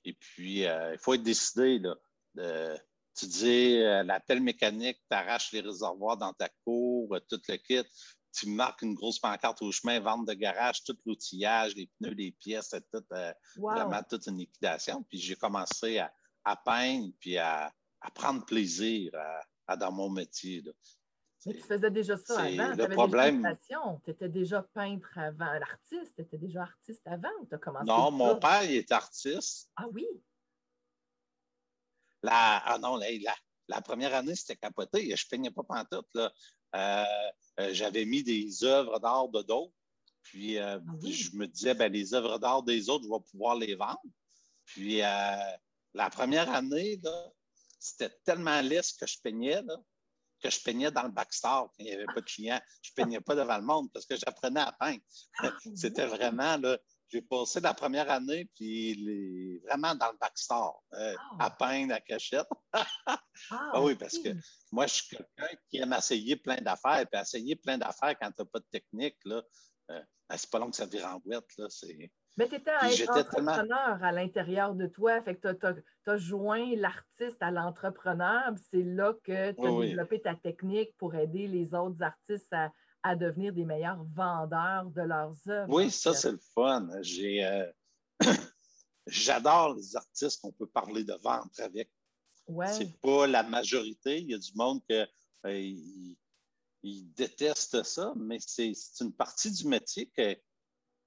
Et 0.05 0.13
puis, 0.13 0.61
il 0.61 0.97
faut 0.99 1.13
être 1.13 1.23
décidé 1.23 1.79
là, 1.79 1.95
de 2.35 2.77
tu 3.15 3.27
dis 3.27 3.77
euh, 3.77 4.03
la 4.03 4.19
pelle 4.19 4.41
mécanique, 4.41 4.97
tu 5.09 5.15
arraches 5.15 5.51
les 5.53 5.61
réservoirs 5.61 6.17
dans 6.17 6.33
ta 6.33 6.49
cour, 6.63 7.15
euh, 7.15 7.19
tout 7.29 7.41
le 7.47 7.55
kit, 7.57 7.87
tu 8.33 8.49
marques 8.49 8.81
une 8.81 8.93
grosse 8.93 9.19
pancarte 9.19 9.61
au 9.61 9.71
chemin, 9.71 9.99
vente 9.99 10.27
de 10.27 10.33
garage, 10.33 10.83
tout 10.83 10.97
l'outillage, 11.05 11.75
les 11.75 11.89
pneus, 11.97 12.13
les 12.13 12.31
pièces, 12.33 12.69
c'est 12.71 12.89
tout, 12.91 13.05
euh, 13.13 13.33
vraiment 13.57 14.01
toute 14.09 14.27
une 14.27 14.37
liquidation. 14.37 15.03
Puis 15.03 15.19
j'ai 15.19 15.35
commencé 15.35 15.99
à, 15.99 16.55
peindre 16.65 17.11
puis 17.19 17.37
à, 17.37 17.71
prendre 18.13 18.45
plaisir 18.45 19.11
dans 19.79 19.91
mon 19.91 20.09
métier. 20.09 20.61
Mais 21.45 21.53
tu 21.53 21.61
faisais 21.61 21.91
déjà 21.91 22.17
ça 22.17 22.41
avant. 22.41 22.75
Le 22.75 22.89
problème. 22.89 23.57
Tu 24.03 24.11
étais 24.11 24.29
déjà 24.29 24.61
peintre 24.61 25.17
avant. 25.17 25.53
L'artiste, 25.53 26.15
tu 26.15 26.21
étais 26.21 26.37
déjà 26.37 26.63
artiste 26.63 27.01
avant 27.05 27.29
ou 27.41 27.45
tu 27.45 27.55
as 27.55 27.57
commencé? 27.57 27.85
Non, 27.85 28.11
mon 28.11 28.35
père, 28.37 28.63
il 28.63 28.75
est 28.75 28.91
artiste. 28.91 29.71
Ah 29.75 29.85
oui? 29.91 30.05
La, 32.25 32.57
ah 32.65 32.79
non, 32.79 32.99
la, 33.67 33.81
première 33.81 34.15
année, 34.15 34.35
c'était 34.35 34.55
capoté. 34.55 35.15
Je 35.15 35.25
ne 35.25 35.29
peignais 35.29 35.51
pas 35.51 35.63
pantoute. 35.63 36.07
Là. 36.15 36.31
Euh, 36.75 37.05
euh, 37.59 37.69
j'avais 37.71 38.05
mis 38.05 38.23
des 38.23 38.63
œuvres 38.63 38.99
d'art 38.99 39.29
de 39.29 39.43
d'autres. 39.43 39.73
Puis 40.23 40.57
euh, 40.57 40.79
ah 40.79 40.93
je 41.03 41.35
me 41.35 41.45
disais, 41.45 41.75
ben, 41.75 41.91
les 41.91 42.15
œuvres 42.15 42.39
d'art 42.39 42.63
des 42.63 42.89
autres, 42.89 43.05
je 43.05 43.09
vais 43.09 43.23
pouvoir 43.31 43.55
les 43.55 43.75
vendre. 43.75 44.01
Puis 44.65 44.97
la 44.97 46.09
première 46.11 46.49
année, 46.49 46.99
c'était 47.79 48.09
tellement 48.25 48.59
lisse 48.61 48.93
que 48.93 49.05
je 49.05 49.19
peignais, 49.21 49.61
que 50.41 50.49
je 50.49 50.59
peignais 50.63 50.89
dans 50.89 51.03
le 51.03 51.11
backstore 51.11 51.67
quand 51.67 51.83
il 51.83 51.85
n'y 51.85 51.93
avait 51.93 52.05
pas 52.05 52.21
de 52.21 52.25
clients. 52.25 52.61
Je 52.81 52.89
ne 52.91 52.95
peignais 52.95 53.21
pas 53.21 53.35
devant 53.35 53.57
le 53.57 53.63
monde 53.63 53.91
parce 53.93 54.07
que 54.07 54.15
j'apprenais 54.15 54.61
à 54.61 54.71
peindre. 54.71 55.01
Ah 55.37 55.51
c'était 55.75 56.07
vraiment, 56.07 56.57
là, 56.57 56.79
j'ai 57.09 57.21
passé 57.21 57.59
la 57.59 57.73
première 57.73 58.09
année, 58.09 58.49
puis 58.55 59.59
vraiment 59.67 59.95
dans 59.95 60.11
le 60.11 60.17
backstore, 60.19 60.83
euh, 60.93 61.15
ah. 61.39 61.45
à 61.45 61.49
peindre, 61.51 61.93
à 61.93 62.01
cachette. 62.01 62.47
Ah, 63.51 63.71
ah, 63.73 63.81
oui, 63.81 63.95
parce 63.95 64.17
que 64.17 64.29
moi, 64.71 64.87
je 64.87 64.93
suis 64.93 65.17
quelqu'un 65.17 65.55
qui 65.69 65.77
aime 65.77 65.91
essayer 65.91 66.37
plein 66.37 66.55
d'affaires, 66.61 67.05
puis 67.11 67.19
essayer 67.19 67.57
plein 67.57 67.77
d'affaires 67.77 68.17
quand 68.17 68.31
tu 68.31 68.41
n'as 68.41 68.45
pas 68.45 68.59
de 68.59 68.65
technique, 68.71 69.17
là, 69.25 69.43
euh, 69.91 70.01
ben, 70.29 70.37
c'est 70.37 70.49
pas 70.49 70.57
long 70.57 70.69
que 70.69 70.75
ça 70.77 70.85
vire 70.85 71.05
en 71.05 71.19
boîte. 71.19 71.45
Là, 71.57 71.67
Mais 72.37 72.47
tu 72.47 72.55
étais 72.55 72.71
un 72.71 72.87
entrepreneur 72.87 74.01
à 74.01 74.11
l'intérieur 74.13 74.73
de 74.73 74.87
toi, 74.87 75.21
fait 75.21 75.35
que 75.35 75.51
tu 75.51 76.09
as, 76.09 76.17
joint 76.17 76.75
l'artiste 76.77 77.41
à 77.41 77.51
l'entrepreneur, 77.51 78.53
c'est 78.71 78.83
là 78.83 79.13
que 79.23 79.51
tu 79.51 79.67
as 79.67 79.87
développé 79.87 80.21
ta 80.21 80.35
technique 80.35 80.95
pour 80.97 81.13
aider 81.13 81.47
les 81.47 81.75
autres 81.75 82.01
artistes 82.01 82.53
à, 82.53 82.71
à 83.05 83.15
devenir 83.15 83.53
des 83.53 83.65
meilleurs 83.65 84.03
vendeurs 84.15 84.85
de 84.85 85.01
leurs 85.03 85.35
œuvres. 85.47 85.71
Oui, 85.71 85.91
ça, 85.91 86.15
c'est 86.15 86.31
le 86.31 86.39
fun. 86.55 86.89
Euh, 86.89 87.71
j'adore 89.05 89.75
les 89.75 89.95
artistes 89.95 90.41
qu'on 90.41 90.51
peut 90.51 90.65
parler 90.65 91.03
de 91.03 91.13
vente 91.21 91.59
avec. 91.59 91.91
Ouais. 92.47 92.73
C'est 92.73 92.99
pas 93.01 93.27
la 93.27 93.43
majorité. 93.43 94.21
Il 94.21 94.31
y 94.31 94.33
a 94.33 94.39
du 94.39 94.51
monde 94.55 94.81
qui 94.87 94.95
euh, 95.45 96.95
déteste 97.15 97.83
ça, 97.83 98.11
mais 98.15 98.39
c'est 98.39 98.73
une 99.01 99.13
partie 99.13 99.51
du 99.51 99.67
métier 99.67 100.07
que 100.17 100.35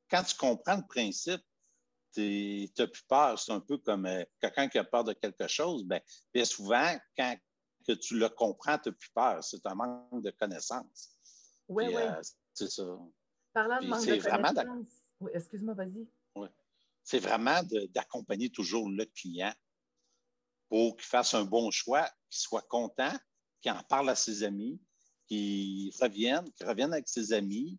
quand 0.09 0.23
tu 0.23 0.37
comprends 0.37 0.76
le 0.76 0.87
principe, 0.87 1.43
tu 2.14 2.71
n'as 2.78 2.87
plus 2.87 3.05
peur. 3.09 3.40
C'est 3.40 3.50
un 3.50 3.61
peu 3.61 3.78
comme 3.78 4.07
euh, 4.07 4.25
quelqu'un 4.40 4.69
qui 4.69 4.78
a 4.78 4.85
peur 4.85 5.02
de 5.02 5.14
quelque 5.14 5.49
chose. 5.49 5.85
Ben, 5.85 6.00
bien 6.33 6.45
souvent, 6.45 6.97
quand 7.17 7.37
que 7.88 7.93
tu 7.93 8.19
le 8.19 8.28
comprends, 8.28 8.78
tu 8.78 8.90
n'as 8.90 8.95
plus 8.95 9.11
peur. 9.11 9.43
C'est 9.43 9.67
un 9.67 9.75
manque 9.75 10.23
de 10.23 10.31
connaissance. 10.31 11.17
Oui, 11.68 11.84
oui. 11.88 11.94
Euh, 11.96 12.20
c'est 12.54 12.70
ça. 12.70 12.98
Parlant 13.52 13.80
de 13.80 13.87
manque 13.87 14.04
de 14.04 14.22
connaissances. 14.22 15.02
Oui, 15.20 15.30
excuse-moi, 15.34 15.75
vas-y. 15.75 16.08
Oui. 16.34 16.48
C'est 17.02 17.18
vraiment 17.18 17.60
d'accompagner 17.94 18.50
toujours 18.50 18.88
le 18.88 19.04
client 19.04 19.52
pour 20.68 20.96
qu'il 20.96 21.06
fasse 21.06 21.34
un 21.34 21.44
bon 21.44 21.70
choix, 21.70 22.08
qu'il 22.28 22.40
soit 22.40 22.66
content, 22.68 23.12
qu'il 23.60 23.72
en 23.72 23.82
parle 23.82 24.10
à 24.10 24.14
ses 24.14 24.42
amis, 24.42 24.80
qu'il 25.26 25.90
revienne, 26.00 26.50
qu'il 26.52 26.66
revienne 26.66 26.92
avec 26.92 27.08
ses 27.08 27.32
amis. 27.32 27.78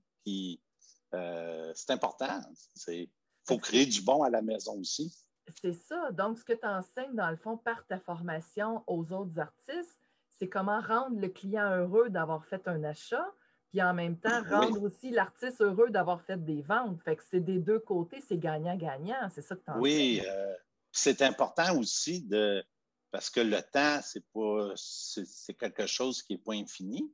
Euh, 1.13 1.71
c'est 1.75 1.91
important. 1.91 2.41
Il 2.87 3.09
faut 3.47 3.57
créer 3.57 3.85
du 3.85 4.01
bon 4.01 4.23
à 4.23 4.29
la 4.29 4.41
maison 4.41 4.79
aussi. 4.79 5.15
C'est 5.61 5.73
ça. 5.73 6.11
Donc, 6.11 6.37
ce 6.37 6.43
que 6.43 6.53
tu 6.53 6.65
enseignes, 6.65 7.15
dans 7.15 7.29
le 7.29 7.37
fond, 7.37 7.57
par 7.57 7.85
ta 7.87 7.99
formation 7.99 8.83
aux 8.87 9.11
autres 9.11 9.39
artistes, 9.39 9.97
c'est 10.37 10.47
comment 10.47 10.79
rendre 10.79 11.19
le 11.19 11.27
client 11.29 11.69
heureux 11.75 12.09
d'avoir 12.09 12.45
fait 12.45 12.67
un 12.67 12.83
achat, 12.83 13.25
puis 13.69 13.81
en 13.81 13.93
même 13.93 14.17
temps, 14.19 14.43
rendre 14.49 14.81
aussi 14.81 15.11
l'artiste 15.11 15.61
heureux 15.61 15.89
d'avoir 15.89 16.21
fait 16.23 16.43
des 16.43 16.61
ventes. 16.61 17.01
Fait 17.03 17.15
que 17.15 17.23
c'est 17.29 17.39
des 17.39 17.59
deux 17.59 17.79
côtés, 17.79 18.21
c'est 18.27 18.37
gagnant-gagnant. 18.37 19.29
C'est 19.33 19.41
ça 19.41 19.55
que 19.55 19.61
tu 19.63 19.71
Oui, 19.77 20.21
euh, 20.25 20.55
c'est 20.91 21.21
important 21.21 21.77
aussi 21.77 22.21
de. 22.23 22.63
Parce 23.11 23.29
que 23.29 23.39
le 23.39 23.61
temps, 23.61 23.99
c'est 24.03 24.23
pas 24.33 24.71
c'est 24.75 25.53
quelque 25.55 25.87
chose 25.87 26.21
qui 26.21 26.33
n'est 26.33 26.39
pas 26.39 26.53
infini. 26.53 27.11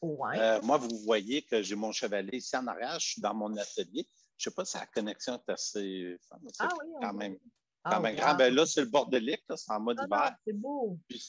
Ouais. 0.00 0.38
Euh, 0.38 0.60
moi, 0.62 0.76
vous 0.78 0.98
voyez 1.04 1.42
que 1.42 1.62
j'ai 1.62 1.74
mon 1.74 1.92
chevalet 1.92 2.36
ici 2.36 2.56
en 2.56 2.66
arrière, 2.66 2.98
je 3.00 3.08
suis 3.12 3.22
dans 3.22 3.34
mon 3.34 3.54
atelier. 3.56 4.06
je 4.36 4.48
ne 4.48 4.52
sais 4.52 4.54
pas 4.54 4.64
si 4.64 4.76
la 4.76 4.86
connexion 4.86 5.34
est 5.46 5.52
assez. 5.52 6.16
Ah 6.58 6.68
oui, 6.82 6.92
quand 7.00 7.12
même, 7.14 7.38
Ah, 7.84 7.90
quand 7.94 8.00
même 8.00 8.14
wow. 8.14 8.20
grand. 8.20 8.34
Ben 8.34 8.54
là, 8.54 8.66
c'est 8.66 8.80
le 8.82 8.88
bordelique, 8.88 9.44
c'est 9.54 9.72
en 9.72 9.80
mode 9.80 9.98
Ah, 10.00 10.04
hiver. 10.06 10.36
c'est 10.46 10.52
beau. 10.54 10.98
Puis 11.08 11.22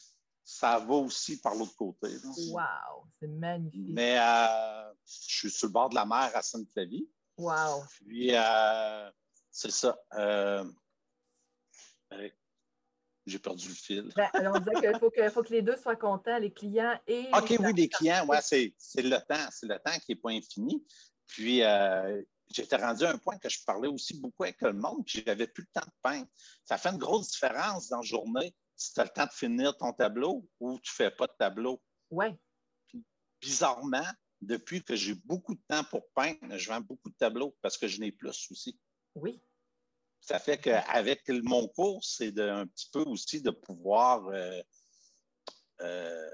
ça 0.48 0.78
va 0.78 0.94
aussi 0.94 1.42
par 1.42 1.56
l'autre 1.56 1.76
côté. 1.76 2.08
Wow, 2.52 3.08
c'est 3.20 3.28
magnifique. 3.28 3.90
Mais 3.90 4.18
euh, 4.20 4.94
je 5.04 5.36
suis 5.38 5.50
sur 5.50 5.68
le 5.68 5.74
bord 5.74 5.90
de 5.90 5.96
la 5.96 6.06
mer 6.06 6.30
à 6.36 6.42
Sainte-Flavie. 6.44 7.10
Wow. 7.38 7.84
Puis, 8.06 8.30
euh, 8.32 9.12
c'est 9.50 9.72
ça. 9.72 9.98
euh, 10.14 10.64
euh, 12.14 12.30
j'ai 13.26 13.40
perdu 13.40 13.70
le 13.70 13.74
fil. 13.74 14.14
Ben, 14.16 14.30
alors, 14.34 14.56
on 14.56 14.60
disait 14.60 14.76
qu'il 14.80 15.00
faut 15.00 15.10
que, 15.10 15.30
faut 15.30 15.42
que 15.44 15.52
les 15.52 15.64
deux 15.64 15.78
soient 15.78 15.96
contents, 15.96 16.38
les 16.38 16.54
clients 16.54 16.98
et. 17.08 17.28
OK, 17.34 17.50
les 17.50 17.58
oui, 17.58 17.74
les 17.74 17.90
clients, 17.90 18.24
ouais, 18.28 18.40
c'est 18.44 18.76
c'est 18.78 19.02
le 19.02 19.18
temps. 19.18 19.50
C'est 19.52 19.66
le 19.66 19.80
temps 19.80 19.98
qui 20.06 20.12
n'est 20.12 20.16
pas 20.16 20.30
infini. 20.30 20.86
Puis, 21.26 21.64
j'étais 22.52 22.76
rendu 22.76 23.04
à 23.04 23.10
un 23.10 23.18
point 23.18 23.40
que 23.40 23.50
je 23.50 23.58
parlais 23.66 23.88
aussi 23.88 24.20
beaucoup 24.20 24.44
avec 24.44 24.62
le 24.62 24.74
monde, 24.74 25.04
puis 25.08 25.24
j'avais 25.26 25.48
plus 25.48 25.64
le 25.64 25.82
temps 25.82 25.88
de 25.88 25.94
peindre. 26.04 26.28
Ça 26.64 26.78
fait 26.78 26.90
une 26.90 27.00
grosse 27.00 27.32
différence 27.32 27.90
dans 27.90 27.98
la 27.98 28.04
journée 28.04 28.56
si 28.76 28.94
tu 28.94 29.00
as 29.00 29.04
le 29.04 29.10
temps 29.10 29.26
de 29.26 29.32
finir 29.32 29.76
ton 29.78 29.94
tableau 29.94 30.48
ou 30.60 30.80
tu 30.80 30.92
ne 30.92 30.96
fais 30.96 31.12
pas 31.12 31.28
de 31.28 31.34
tableau. 31.38 31.82
Oui, 32.12 32.28
Bizarrement, 33.42 34.06
depuis 34.42 34.84
que 34.84 34.96
j'ai 34.96 35.14
beaucoup 35.14 35.56
de 35.56 35.62
temps 35.68 35.84
pour 35.84 36.10
peindre, 36.14 36.58
je 36.58 36.68
vends 36.70 36.82
beaucoup 36.82 37.10
de 37.10 37.16
tableaux 37.16 37.56
parce 37.62 37.78
que 37.78 37.88
je 37.88 38.00
n'ai 38.00 38.12
plus 38.12 38.30
aussi. 38.52 38.80
oui. 39.16 39.42
Ça 40.22 40.40
fait 40.40 40.58
qu'avec 40.58 41.30
mon 41.30 41.68
cours, 41.68 42.04
c'est 42.04 42.40
un 42.40 42.66
petit 42.66 42.90
peu 42.92 43.02
aussi 43.04 43.44
de 43.44 43.52
pouvoir 43.52 44.26
euh, 44.30 44.60
euh, 45.82 46.30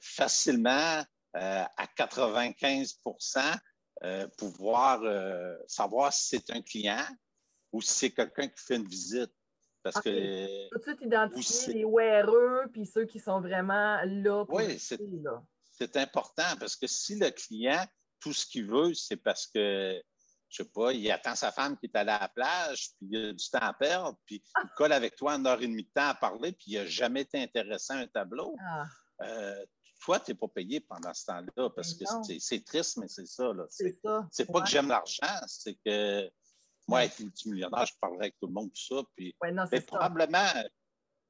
facilement, 0.00 1.04
euh, 1.36 1.64
à 1.76 1.86
95% 1.96 3.56
euh, 4.02 4.26
pouvoir 4.36 5.00
savoir 5.68 6.12
si 6.12 6.28
c'est 6.28 6.50
un 6.50 6.60
client 6.60 7.06
ou 7.72 7.80
si 7.80 7.94
c'est 7.94 8.10
quelqu'un 8.10 8.48
qui 8.48 8.60
fait 8.62 8.76
une 8.76 8.88
visite. 8.88 9.32
Parce 9.92 10.04
que 10.04 10.68
Tout 10.70 10.78
de 10.78 10.82
suite 10.82 11.00
identifier 11.02 11.74
les 11.74 11.84
wearers 11.84 12.68
puis 12.72 12.86
ceux 12.86 13.04
qui 13.04 13.20
sont 13.20 13.40
vraiment 13.40 14.00
là 14.04 14.44
pour 14.44 14.56
Oui, 14.56 14.78
c'est- 14.78 14.98
là? 15.22 15.42
c'est 15.72 15.96
important 15.96 16.56
parce 16.58 16.74
que 16.76 16.86
si 16.86 17.16
le 17.18 17.30
client, 17.30 17.84
tout 18.20 18.32
ce 18.32 18.46
qu'il 18.46 18.66
veut, 18.66 18.94
c'est 18.94 19.16
parce 19.16 19.46
que, 19.46 20.02
je 20.48 20.62
sais 20.62 20.68
pas, 20.70 20.92
il 20.92 21.08
attend 21.10 21.34
sa 21.34 21.52
femme 21.52 21.76
qui 21.78 21.86
est 21.86 21.96
allée 21.96 22.10
à 22.10 22.20
la 22.20 22.28
plage, 22.28 22.88
puis 22.98 23.08
il 23.10 23.26
a 23.28 23.32
du 23.32 23.50
temps 23.50 23.58
à 23.60 23.72
perdre, 23.74 24.16
puis 24.24 24.42
il 24.64 24.70
colle 24.76 24.92
avec 24.92 25.14
toi 25.16 25.34
une 25.34 25.46
heure 25.46 25.60
et 25.62 25.66
demie 25.68 25.84
de 25.84 25.90
temps 25.94 26.08
à 26.08 26.14
parler, 26.14 26.52
puis 26.52 26.72
il 26.72 26.78
n'a 26.78 26.86
jamais 26.86 27.22
été 27.22 27.40
intéressant 27.42 27.94
à 27.94 27.98
un 27.98 28.06
tableau, 28.06 28.56
Ah, 28.60 28.86
euh, 29.22 29.64
toi, 30.00 30.18
tu 30.20 30.30
n'es 30.30 30.34
pas 30.36 30.48
payé 30.48 30.80
pendant 30.80 31.12
ce 31.14 31.26
temps-là 31.26 31.70
parce 31.70 31.94
que 31.94 32.04
Mais 32.04 32.12
non. 32.18 32.22
c'est- 32.38 32.64
triste, 32.64 32.96
mais 32.98 33.08
c'est 33.08 33.26
ça. 33.26 33.52
c'est 33.70 33.84
C'est 33.92 34.00
ça. 34.02 34.26
c'est 34.30 34.46
pas 34.46 34.58
Ouais. 34.58 34.64
que 34.64 34.70
j'aime 34.70 34.88
l'argent, 34.88 35.26
c'est 35.46 35.74
que 35.84 36.30
moi, 36.88 37.04
être 37.04 37.18
multimillionnaire, 37.20 37.86
je 37.86 37.92
parlerai 38.00 38.20
avec 38.26 38.38
tout 38.40 38.46
le 38.46 38.52
monde, 38.52 38.70
tout 38.72 38.96
ça, 38.96 39.02
puis 39.16 39.34
Ouais, 39.42 39.52
non, 39.52 39.64
mais 39.70 39.80
probablement, 39.80 40.46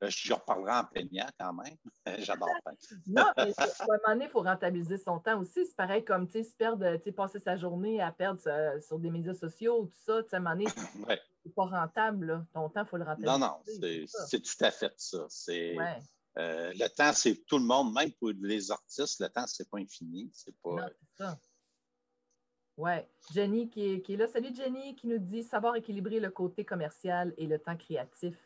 euh, 0.03 0.09
je 0.11 0.33
reparlerai 0.35 0.73
en 0.73 0.85
plaignant 0.85 1.27
quand 1.39 1.53
même. 1.55 1.77
J'adore 2.19 2.49
peindre. 2.65 2.77
Non, 3.07 3.25
mais 3.37 3.53
à 3.57 3.65
un 3.65 3.87
moment 3.87 3.99
donné, 4.09 4.25
il 4.27 4.31
faut 4.31 4.43
rentabiliser 4.43 4.99
son 4.99 5.19
temps 5.21 5.41
aussi. 5.41 5.65
C'est 5.67 5.77
pareil 5.77 6.05
comme, 6.05 6.29
se 6.29 6.55
perdre, 6.57 6.99
sais, 7.03 7.13
passer 7.13 7.39
sa 7.39 7.57
journée 7.57 8.01
à 8.03 8.13
perdre 8.13 8.41
euh, 8.47 8.81
sur 8.83 8.99
des 8.99 9.11
médias 9.11 9.35
sociaux, 9.35 9.87
tout 9.87 9.99
ça, 10.05 10.19
à 10.33 10.37
un 10.37 10.41
moment 10.41 10.51
donné, 10.57 10.67
Ouais. 11.09 11.21
c'est 11.43 11.55
pas 11.55 11.65
rentable, 11.65 12.27
là. 12.27 12.47
Ton 12.53 12.69
temps, 12.69 12.83
il 12.83 12.89
faut 12.89 12.97
le 12.99 13.05
rentabiliser. 13.05 13.39
Non, 13.39 13.39
non, 13.39 14.07
c'est 14.27 14.41
tout 14.43 14.65
à 14.65 14.71
fait 14.71 14.93
ça. 14.99 15.25
C'est 15.31 15.79
Ouais. 15.79 15.99
euh, 16.39 16.73
le 16.75 16.89
temps, 16.89 17.13
c'est 17.15 17.45
tout 17.47 17.59
le 17.59 17.65
monde, 17.65 17.95
même 17.95 18.13
pour 18.13 18.33
les 18.43 18.71
artistes, 18.71 19.21
le 19.21 19.29
temps, 19.31 19.47
c'est 19.47 19.69
pas 19.71 19.79
infini. 19.79 20.31
C'est 20.35 20.55
pas. 20.63 20.91
Ouais. 22.77 23.09
Jenny 23.33 23.69
qui 23.69 23.95
est, 23.95 24.09
là. 24.17 24.27
Salut 24.29 24.55
Jenny, 24.55 24.95
qui 24.95 25.07
nous 25.07 25.19
dit 25.19 25.43
savoir 25.43 25.77
équilibrer 25.77 26.21
le 26.21 26.31
côté 26.31 26.65
commercial 26.65 27.33
et 27.39 27.47
le 27.47 27.59
temps 27.59 27.77
créatif. 27.77 28.37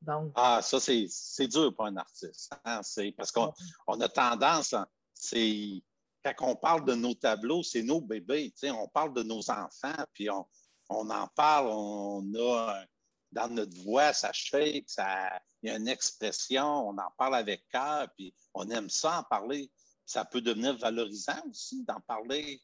Donc, 0.00 0.32
Ah, 0.34 0.60
ça, 0.62 0.80
c'est 0.80 1.46
dur 1.48 1.74
pour 1.74 1.84
un 1.84 1.96
artiste. 1.96 2.52
hein. 2.64 2.80
Parce 3.16 3.30
qu'on 3.30 3.52
on 3.86 4.00
a 4.00 4.08
tendance, 4.08 4.74
c'est 5.12 5.82
quand 6.24 6.32
on 6.52 6.56
parle 6.56 6.84
de 6.86 6.94
nos 6.94 7.14
tableaux, 7.14 7.62
c'est 7.62 7.82
nos 7.82 8.00
bébés. 8.00 8.52
On 8.64 8.88
parle 8.88 9.12
de 9.12 9.22
nos 9.22 9.50
enfants, 9.50 10.04
puis 10.14 10.30
on, 10.30 10.46
on 10.88 11.10
en 11.10 11.26
parle, 11.28 11.68
on 11.70 12.24
a 12.38 12.82
dans 13.30 13.48
notre 13.48 13.76
voix, 13.82 14.12
ça 14.12 14.32
shake, 14.32 14.88
ça, 14.88 15.30
il 15.62 15.70
y 15.70 15.72
a 15.72 15.76
une 15.76 15.86
expression, 15.88 16.88
on 16.88 16.98
en 16.98 17.10
parle 17.16 17.36
avec 17.36 17.68
cœur, 17.68 18.08
puis 18.16 18.34
on 18.54 18.68
aime 18.70 18.90
ça 18.90 19.20
en 19.20 19.22
parler. 19.22 19.70
Ça 20.04 20.24
peut 20.24 20.40
devenir 20.40 20.76
valorisant 20.78 21.40
aussi 21.48 21.84
d'en 21.84 22.00
parler. 22.00 22.60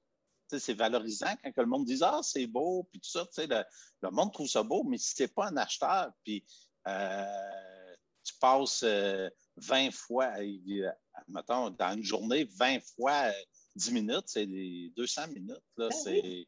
C'est 0.49 0.75
valorisant 0.75 1.35
quand 1.43 1.53
que 1.53 1.61
le 1.61 1.67
monde 1.67 1.85
dit 1.85 1.99
Ah, 2.03 2.21
c'est 2.23 2.47
beau, 2.47 2.85
puis 2.91 3.01
tout 3.01 3.11
ça. 3.11 3.27
Le, 3.39 3.65
le 4.03 4.11
monde 4.11 4.33
trouve 4.33 4.49
ça 4.49 4.63
beau, 4.63 4.85
mais 4.85 4.99
si 4.99 5.15
tu 5.15 5.23
n'es 5.23 5.29
pas 5.29 5.47
un 5.49 5.57
acheteur, 5.57 6.11
puis 6.25 6.45
euh, 6.87 7.95
tu 8.25 8.35
passes 8.41 8.83
euh, 8.85 9.29
20 9.57 9.91
fois, 9.93 10.33
euh, 10.41 10.91
mettons, 11.29 11.71
dans 11.71 11.93
une 11.97 12.03
journée, 12.03 12.45
20 12.59 12.79
fois 12.97 13.13
euh, 13.29 13.33
10 13.77 13.93
minutes, 13.93 14.25
c'est 14.27 14.47
des 14.47 14.93
200 14.97 15.29
minutes. 15.29 15.63
Là, 15.77 15.89
Ben 15.89 15.91
c'est, 15.91 16.47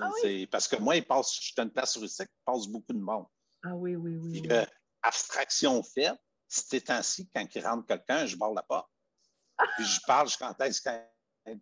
Ah 0.00 0.10
oui. 0.24 0.46
Parce 0.46 0.66
que 0.68 0.76
moi, 0.76 0.96
il 0.96 1.06
passe, 1.06 1.34
je 1.34 1.40
suis 1.42 1.54
une 1.58 1.70
place 1.70 1.92
touristique, 1.92 2.28
il 2.30 2.44
passe 2.44 2.66
beaucoup 2.66 2.92
de 2.92 2.98
monde. 3.00 3.26
ah 3.64 3.74
oui, 3.74 3.96
oui, 3.96 4.16
oui. 4.16 4.32
Puis, 4.32 4.40
oui. 4.42 4.56
euh, 4.56 4.64
abstraction 5.02 5.82
faite, 5.82 6.16
ces 6.48 6.80
temps-ci, 6.80 7.28
quand 7.34 7.46
il 7.54 7.66
rentre 7.66 7.86
quelqu'un, 7.86 8.26
je 8.26 8.36
barre 8.36 8.52
la 8.54 8.62
porte. 8.62 8.88
Puis 9.76 9.84
je 9.86 10.00
parle, 10.06 10.28
je 10.28 10.36
quand 10.36 10.58
est-ce 10.60 10.80
qu'il 10.82 10.92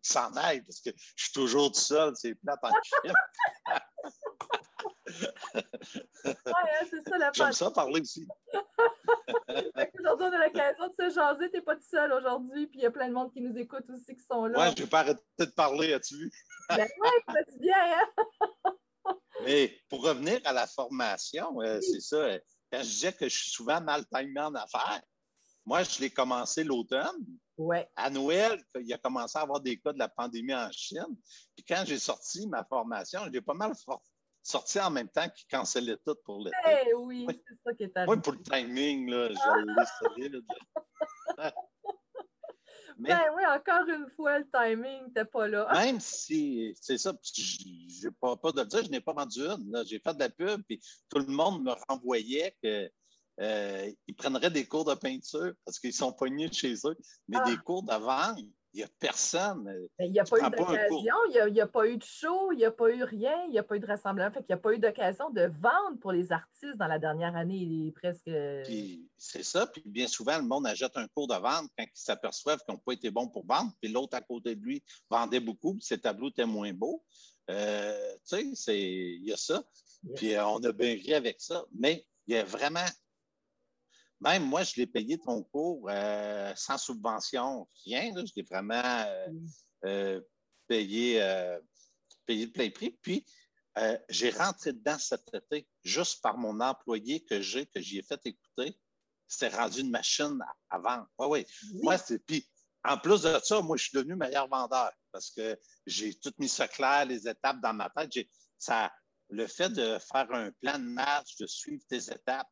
s'en 0.03 0.33
aille, 0.37 0.63
parce 0.63 0.81
que 0.81 0.91
je 1.17 1.25
suis 1.25 1.33
toujours 1.33 1.73
tout 1.73 1.81
seul, 1.81 2.13
c'est 2.17 2.35
plate 2.37 2.59
en. 2.63 2.71
Ouais, 6.25 6.33
hein, 6.47 6.87
c'est 6.91 7.09
ça 7.09 7.19
la 7.19 7.31
J'aime 7.33 7.53
ça 7.53 7.71
parler 7.71 8.01
aussi. 8.01 8.27
Aujourd'hui, 10.01 10.27
on 10.27 10.33
a 10.33 10.47
l'occasion 10.47 10.89
de 10.89 10.95
se 11.11 11.15
jaser. 11.15 11.51
Tu 11.51 11.57
n'es 11.57 11.63
pas 11.63 11.77
tout 11.77 11.87
seul 11.91 12.13
aujourd'hui. 12.13 12.67
Puis 12.67 12.79
il 12.81 12.83
y 12.83 12.87
a 12.87 12.91
plein 12.91 13.09
de 13.09 13.13
monde 13.13 13.33
qui 13.33 13.41
nous 13.41 13.57
écoute 13.59 13.85
aussi, 13.91 14.17
qui 14.17 14.25
sont 14.25 14.47
là. 14.47 14.59
Ouais, 14.59 14.75
je 14.77 14.83
vais 14.83 14.89
pas 14.89 15.01
arrêter 15.01 15.21
de 15.39 15.45
parler, 15.47 15.93
as-tu 15.93 16.17
vu? 16.17 16.31
Ben 16.71 16.79
ouais, 16.79 17.45
du 17.53 17.59
bien, 17.59 17.77
hein? 17.77 18.09
Mais 19.45 19.79
pour 19.91 20.03
revenir 20.03 20.41
à 20.45 20.53
la 20.53 20.67
formation, 20.67 21.61
euh, 21.61 21.81
c'est 21.81 22.01
ça. 22.01 22.17
euh, 22.17 22.39
Quand 22.73 22.79
je 22.79 22.85
disais 22.89 23.13
que 23.13 23.29
je 23.29 23.37
suis 23.37 23.51
souvent 23.51 23.81
mal 23.81 24.05
timé 24.07 24.41
en 24.41 24.55
affaires, 24.55 25.03
moi, 25.67 25.83
je 25.83 26.01
l'ai 26.01 26.11
commencé 26.11 26.65
l'automne. 26.65 27.25
Ouais. 27.57 27.89
À 27.97 28.11
Noël, 28.11 28.63
il 28.81 28.93
a 28.93 28.99
commencé 28.99 29.39
à 29.39 29.43
avoir 29.43 29.61
des 29.61 29.79
cas 29.79 29.93
de 29.93 29.99
la 29.99 30.09
pandémie 30.09 30.55
en 30.55 30.71
Chine. 30.73 31.17
Puis 31.57 31.65
quand 31.67 31.85
j'ai 31.87 31.99
sorti 31.99 32.47
ma 32.49 32.65
formation, 32.65 33.21
j'ai 33.33 33.41
pas 33.41 33.55
mal 33.55 33.73
sorti 34.43 34.81
en 34.81 34.91
même 34.91 35.09
temps 35.09 35.29
qu'ils 35.29 35.47
cancellaient 35.49 35.99
tout 36.05 36.17
pour 36.25 36.45
l'été. 36.45 36.57
Eh 36.87 36.95
oui, 36.95 37.25
Oui. 37.29 37.41
c'est 37.49 37.57
ça 37.65 37.75
qui 37.75 37.83
est 37.85 37.97
arrivé. 37.97 38.21
pour 38.21 38.33
le 38.33 38.43
timing, 38.43 39.09
là, 39.11 39.29
je 39.29 39.65
l'ai 39.67 39.85
solide. 40.01 40.45
Mais 42.97 43.09
Ben 43.09 43.23
oui, 43.37 43.43
encore 43.47 43.89
une 43.89 44.09
fois, 44.15 44.39
le 44.39 44.49
timing 44.53 45.07
n'était 45.07 45.25
pas 45.25 45.49
là. 45.49 45.69
même 45.73 45.99
si, 46.01 46.75
c'est 46.81 46.99
ça, 46.99 47.13
je 47.23 48.07
n'ai 48.07 48.13
pas, 48.21 48.37
pas 48.37 48.53
de 48.53 48.61
le 48.61 48.67
dire, 48.67 48.85
je 48.85 48.91
n'ai 48.91 49.01
pas 49.01 49.13
vendu 49.13 49.41
une. 49.41 49.83
J'ai 49.87 49.99
fait 49.99 50.15
de 50.15 50.21
la 50.21 50.31
pub, 50.31 50.63
puis 50.63 50.81
tout 51.09 51.19
le 51.19 51.27
monde 51.27 51.65
me 51.65 51.73
renvoyait 51.89 52.57
que 52.63 52.91
euh, 53.41 53.91
ils 54.07 54.15
prendraient 54.15 54.51
des 54.51 54.67
cours 54.67 54.85
de 54.85 54.95
peinture 54.95 55.53
parce 55.65 55.79
qu'ils 55.79 55.93
sont 55.93 56.13
pognés 56.13 56.51
chez 56.53 56.75
eux. 56.85 56.97
Mais 57.29 57.39
Ah. 57.41 57.45
des 57.51 57.57
cours 57.57 57.83
de 57.83 57.95
vente, 57.95 58.39
il 58.73 58.79
n'y 58.79 58.83
a 58.83 58.89
personne. 58.99 59.73
Il 60.01 60.11
n'y 60.11 60.19
a 60.19 60.25
pas 60.25 60.37
eu 60.39 60.41
pas 60.41 60.51
d'occasion, 60.51 61.15
il 61.31 61.53
n'y 61.53 61.61
a, 61.61 61.67
pas 61.67 61.87
eu 61.87 61.97
de 61.97 62.03
show, 62.03 62.51
il 62.51 62.59
n'y 62.59 62.65
a 62.65 62.73
pas 62.73 62.91
eu 62.91 63.05
rien, 63.05 63.45
il 63.47 63.53
n'y 63.53 63.59
a 63.59 63.63
pas 63.63 63.77
eu 63.77 63.81
de 63.81 63.87
rassemblement. 63.87 64.31
Fait 64.33 64.41
qu'il 64.41 64.53
n'y 64.55 64.55
a 64.55 64.63
pas 64.63 64.73
eu 64.73 64.79
d'occasion 64.79 65.31
de 65.31 65.43
vendre 65.61 65.99
pour 66.01 66.11
les 66.11 66.33
artistes 66.33 66.77
dans 66.77 66.89
la 66.89 66.99
dernière 66.99 67.37
année. 67.37 67.57
Il 67.57 67.89
est 67.89 67.93
presque. 67.93 68.29
Puis 68.65 69.09
c'est 69.17 69.45
ça. 69.45 69.67
Puis 69.69 69.83
bien 69.87 70.09
souvent, 70.09 70.37
le 70.39 70.45
monde 70.45 70.67
achète 70.67 70.97
un 70.97 71.07
cours 71.09 71.29
de 71.29 71.35
vente 71.35 71.71
quand 71.79 71.85
ils 71.85 71.91
s'aperçoivent 71.95 72.59
qu'ils 72.65 72.75
n'ont 72.75 72.81
pas 72.85 72.93
été 72.95 73.11
bons 73.13 73.29
pour 73.29 73.47
vendre. 73.47 73.73
Puis 73.81 73.93
l'autre 73.93 74.17
à 74.17 74.21
côté 74.21 74.57
de 74.57 74.61
lui 74.61 74.83
vendait 75.09 75.41
beaucoup, 75.41 75.75
puis 75.75 75.85
ses 75.85 75.99
tableaux 75.99 76.31
étaient 76.31 76.45
moins 76.47 76.73
beaux. 76.73 77.05
Euh, 77.51 78.13
tu 78.29 78.37
sais, 78.37 78.51
c'est- 78.55 78.81
il 78.81 79.25
y 79.25 79.33
a 79.33 79.37
ça. 79.37 79.63
Yes. 80.03 80.15
Puis 80.17 80.35
euh, 80.35 80.47
on 80.47 80.59
a 80.65 80.73
bien 80.73 80.95
ri 80.95 81.15
avec 81.15 81.41
ça. 81.41 81.65
Mais 81.79 82.05
il 82.27 82.35
y 82.35 82.39
a 82.39 82.45
vraiment. 82.45 82.85
Même 84.21 84.45
moi, 84.45 84.63
je 84.63 84.77
l'ai 84.77 84.87
payé 84.87 85.19
ton 85.19 85.43
cours 85.43 85.89
euh, 85.91 86.53
sans 86.57 86.79
subvention, 86.79 87.69
rien. 87.85 88.13
là. 88.15 88.25
je 88.25 88.33
l'ai 88.37 88.43
vraiment 88.43 88.83
euh, 88.83 89.29
euh, 89.85 90.21
payé, 90.67 91.21
payé 92.27 92.47
de 92.47 92.53
plein 92.53 92.71
prix. 92.71 92.99
Puis 93.03 93.25
j'ai 94.09 94.31
rentré 94.31 94.73
dedans 94.73 94.99
cet 94.99 95.23
été 95.35 95.69
juste 95.83 96.23
par 96.23 96.39
mon 96.39 96.61
employé 96.61 97.25
que 97.25 97.41
j'ai, 97.41 97.67
que 97.67 97.81
j'y 97.81 97.99
ai 97.99 98.03
fait 98.03 98.21
écouter. 98.25 98.79
C'était 99.27 99.57
rendu 99.57 99.81
une 99.81 99.91
machine 99.91 100.39
à 100.71 100.79
vendre. 100.79 101.09
Oui. 101.19 101.45
Moi, 101.83 101.99
c'est. 101.99 102.19
Puis 102.21 102.47
en 102.85 102.99
plus 102.99 103.23
de 103.23 103.39
ça, 103.43 103.61
moi, 103.63 103.77
je 103.77 103.85
suis 103.85 103.97
devenu 103.97 104.15
meilleur 104.15 104.47
vendeur 104.49 104.93
parce 105.11 105.31
que 105.31 105.59
j'ai 105.87 106.15
tout 106.15 106.33
mis 106.39 106.49
ça 106.49 106.69
clair, 106.69 107.07
les 107.07 107.27
étapes 107.27 107.61
dans 107.61 107.73
ma 107.73 107.91
tête. 107.91 108.29
Ça, 108.59 108.93
le 109.31 109.47
fait 109.47 109.71
de 109.71 109.99
faire 109.99 110.31
un 110.33 110.51
plan 110.61 110.79
de 110.79 110.85
match, 110.85 111.37
de 111.39 111.47
suivre 111.47 111.83
tes 111.89 112.11
étapes, 112.13 112.49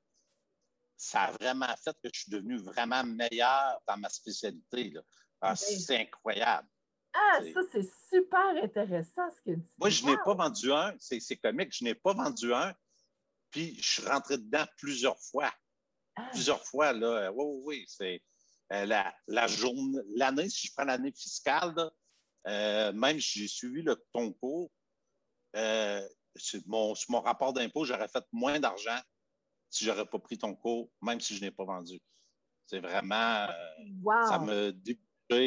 ça 1.02 1.23
a 1.23 1.30
vraiment 1.32 1.75
fait 1.82 1.97
que 2.02 2.09
je 2.14 2.21
suis 2.21 2.30
devenu 2.30 2.59
vraiment 2.59 3.02
meilleur 3.02 3.80
dans 3.88 3.97
ma 3.97 4.09
spécialité. 4.09 4.90
là. 4.90 5.00
Ah, 5.40 5.54
Oui. 5.54 5.80
C'est 5.80 5.99
incroyable. 6.00 6.68
Ah, 7.12 7.40
ça, 7.52 7.61
c'est 7.73 7.90
super 8.09 8.62
intéressant 8.62 9.28
ce 9.30 9.50
que 9.50 9.56
tu 9.56 9.66
Moi, 9.78 9.90
je 9.90 10.06
n'ai 10.06 10.16
pas 10.25 10.35
vendu 10.35 10.73
un. 10.73 10.94
C'est 10.99 11.37
comique, 11.37 11.75
je 11.76 11.85
n'ai 11.85 11.94
pas 11.97 12.14
vendu 12.14 12.54
un. 12.54 12.73
Puis, 13.50 13.76
je 13.82 13.94
suis 13.94 14.06
rentré 14.06 14.38
dedans 14.38 14.64
plusieurs 14.78 15.18
fois. 15.21 15.52
Ah. 16.14 16.28
Plusieurs 16.30 16.64
fois, 16.64 16.92
là. 16.92 17.32
Oui, 17.32 17.44
oui, 17.44 17.62
oui. 17.64 17.85
C'est 17.88 18.23
euh, 18.73 18.87
la, 18.87 19.12
la 19.26 19.47
journée, 19.49 19.99
l'année, 20.14 20.49
si 20.49 20.68
je 20.68 20.73
prends 20.73 20.85
l'année 20.85 21.12
fiscale, 21.12 21.75
euh, 22.47 22.92
même 22.92 23.21
si 23.21 23.40
j'ai 23.40 23.49
suivi 23.49 23.82
le, 23.82 23.97
ton 24.12 24.32
cours, 24.35 24.71
euh, 25.56 26.09
sur, 26.37 26.61
mon, 26.66 26.94
mon 27.09 27.21
rapport 27.21 27.52
d'impôt, 27.52 27.85
j'aurais 27.85 28.09
fait 28.09 28.25
moins 28.32 28.59
d'argent 28.61 29.00
si 29.73 29.85
je 29.85 29.91
n'aurais 29.91 30.07
pas 30.07 30.19
pris 30.19 30.38
ton 30.38 30.55
cours, 30.55 30.91
même 31.00 31.21
si 31.21 31.35
je 31.35 31.41
n'ai 31.41 31.50
pas 31.50 31.64
vendu. 31.64 32.00
C'est 32.67 32.79
vraiment. 32.79 33.49
Ça 34.29 34.38
me 34.38 34.73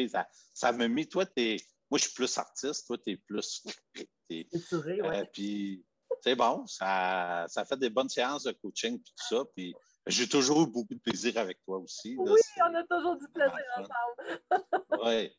ça, 0.08 0.28
ça 0.52 0.72
me 0.72 0.88
met. 0.88 1.06
Toi, 1.06 1.24
es, 1.36 1.56
moi, 1.90 1.98
je 1.98 2.04
suis 2.04 2.14
plus 2.14 2.36
artiste, 2.36 2.86
toi, 2.86 2.98
tu 2.98 3.12
es 3.12 3.16
plus. 3.16 3.64
Es, 4.28 4.48
ouais. 4.82 5.24
Puis, 5.32 5.84
c'est 6.20 6.34
bon, 6.34 6.66
ça, 6.66 7.46
ça 7.48 7.64
fait 7.64 7.76
des 7.76 7.90
bonnes 7.90 8.08
séances 8.08 8.42
de 8.42 8.50
coaching 8.50 8.96
et 8.96 8.98
tout 8.98 9.14
ça. 9.28 9.44
Puis, 9.54 9.72
j'ai 10.08 10.28
toujours 10.28 10.62
eu 10.62 10.66
beaucoup 10.66 10.94
de 10.94 10.98
plaisir 10.98 11.38
avec 11.38 11.62
toi 11.62 11.78
aussi. 11.78 12.16
oui, 12.18 12.40
on 12.60 12.74
a 12.74 12.82
toujours 12.82 13.16
du 13.16 13.28
plaisir 13.28 13.62
ensemble. 13.76 15.04
oui. 15.04 15.30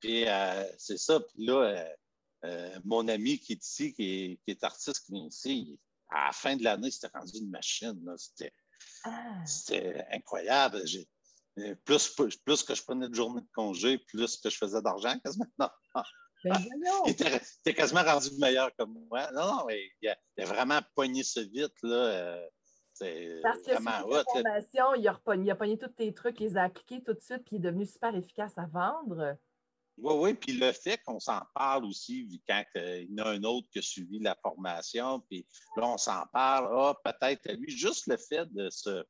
Puis, 0.00 0.28
euh, 0.28 0.64
c'est 0.76 0.98
ça. 0.98 1.20
Puis 1.20 1.46
là, 1.46 1.62
euh, 1.62 1.88
euh, 2.46 2.80
mon 2.84 3.06
ami 3.06 3.38
qui 3.38 3.52
est 3.52 3.64
ici, 3.64 3.92
qui 3.92 4.40
est, 4.44 4.64
artiste, 4.64 5.06
qui 5.06 5.12
vient 5.12 5.26
ici, 5.26 5.78
à 6.08 6.26
la 6.26 6.32
fin 6.32 6.56
de 6.56 6.64
l'année, 6.64 6.90
c'était 6.90 7.16
rendu 7.16 7.38
une 7.38 7.50
machine. 7.50 8.00
C'était 8.16 8.52
ah. 9.04 10.14
incroyable. 10.14 10.82
Plus, 11.84 12.14
plus, 12.44 12.62
que 12.62 12.74
je 12.74 12.82
prenais 12.82 13.08
de 13.08 13.14
journée 13.14 13.40
de 13.40 13.48
congé, 13.54 13.98
plus 13.98 14.36
que 14.36 14.50
je 14.50 14.58
faisais 14.58 14.82
d'argent 14.82 15.18
quasiment. 15.20 15.46
Non. 15.58 16.02
Ben 16.44 16.62
il 17.06 17.10
était, 17.10 17.74
quasiment 17.74 18.04
rendu 18.04 18.28
meilleur 18.38 18.70
que 18.76 18.84
moi. 18.84 19.32
Non, 19.32 19.46
non, 19.46 19.64
mais 19.66 19.80
il 20.00 20.08
a, 20.08 20.16
il 20.36 20.44
a 20.44 20.46
vraiment 20.46 20.80
poigné 20.94 21.24
ça 21.24 21.42
vite. 21.42 21.72
Là, 21.82 22.38
c'est 22.98 23.40
Parce 23.42 23.62
que 23.62 23.72
vraiment 23.72 24.06
hot. 24.06 24.22
Formation, 24.32 24.94
il, 24.94 25.08
a 25.08 25.18
il 25.34 25.50
a 25.50 25.54
pogné 25.54 25.78
tous 25.78 25.88
tes 25.88 26.12
trucs, 26.14 26.40
il 26.40 26.48
les 26.48 26.56
a 26.56 26.64
appliqués 26.64 27.02
tout 27.02 27.12
de 27.12 27.20
suite, 27.20 27.44
puis 27.44 27.56
il 27.56 27.56
est 27.56 27.70
devenu 27.70 27.84
super 27.84 28.14
efficace 28.14 28.56
à 28.56 28.66
vendre. 28.66 29.36
Oui, 29.98 30.14
oui, 30.14 30.34
puis 30.34 30.52
le 30.52 30.72
fait 30.72 30.98
qu'on 31.04 31.18
s'en 31.18 31.40
parle 31.54 31.86
aussi, 31.86 32.42
quand 32.46 32.62
il 32.74 33.08
y 33.10 33.20
en 33.20 33.24
a 33.24 33.30
un 33.30 33.42
autre 33.44 33.66
qui 33.70 33.78
a 33.78 33.82
suivi 33.82 34.18
la 34.18 34.36
formation, 34.42 35.20
puis 35.20 35.46
là, 35.76 35.86
on 35.86 35.96
s'en 35.96 36.26
parle, 36.32 36.68
ah, 36.70 36.94
peut-être 37.02 37.50
lui, 37.52 37.70
juste 37.70 38.06
le 38.06 38.18
fait 38.18 38.46
de 38.52 38.68
se, 38.68 39.04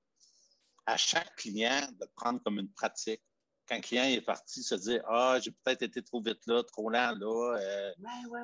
à 0.86 0.96
chaque 0.96 1.34
client, 1.36 1.88
de 2.00 2.06
prendre 2.14 2.40
comme 2.42 2.60
une 2.60 2.72
pratique. 2.72 3.22
Quand 3.68 3.76
le 3.76 3.82
client 3.82 4.04
est 4.04 4.20
parti, 4.20 4.62
se 4.62 4.76
dire, 4.76 5.02
ah, 5.08 5.40
j'ai 5.42 5.50
peut-être 5.50 5.82
été 5.82 6.02
trop 6.02 6.22
vite 6.22 6.46
là, 6.46 6.62
trop 6.62 6.88
lent 6.88 7.16
là. 7.18 7.58
Euh, 7.58 7.92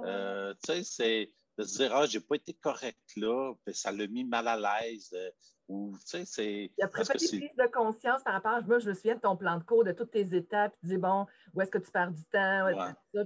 euh, 0.05 0.55
tu 0.65 0.73
sais, 0.73 0.83
c'est 0.83 1.33
de 1.59 1.64
se 1.64 1.78
dire, 1.78 1.94
ah, 1.94 2.06
j'ai 2.06 2.21
pas 2.21 2.37
été 2.37 2.54
correct 2.54 2.99
là, 3.16 3.54
puis 3.64 3.75
ça 3.75 3.92
l'a 3.92 4.06
mis 4.06 4.25
mal 4.25 4.49
à 4.49 4.56
l'aise. 4.56 5.11
Euh, 5.12 5.30
ou, 5.68 5.92
tu 6.00 6.06
sais, 6.06 6.25
c'est. 6.25 6.71
Il 6.76 6.85
a 6.85 6.88
pris 6.88 7.04
pas 7.04 7.14
prise 7.14 7.30
de 7.40 7.73
conscience 7.73 8.23
par 8.23 8.35
rapport 8.35 8.52
à. 8.52 8.61
Moi, 8.62 8.78
je 8.78 8.88
me 8.88 8.94
souviens 8.94 9.14
de 9.14 9.21
ton 9.21 9.37
plan 9.37 9.59
de 9.59 9.64
cours, 9.64 9.85
de 9.85 9.92
toutes 9.92 10.11
tes 10.11 10.35
étapes. 10.35 10.75
Tu 10.80 10.87
dis, 10.87 10.99
bon, 10.99 11.26
où 11.54 11.61
est-ce 11.62 11.71
que 11.71 11.78
tu 11.78 11.90
perds 11.90 12.11
du 12.11 12.25
temps? 12.25 12.66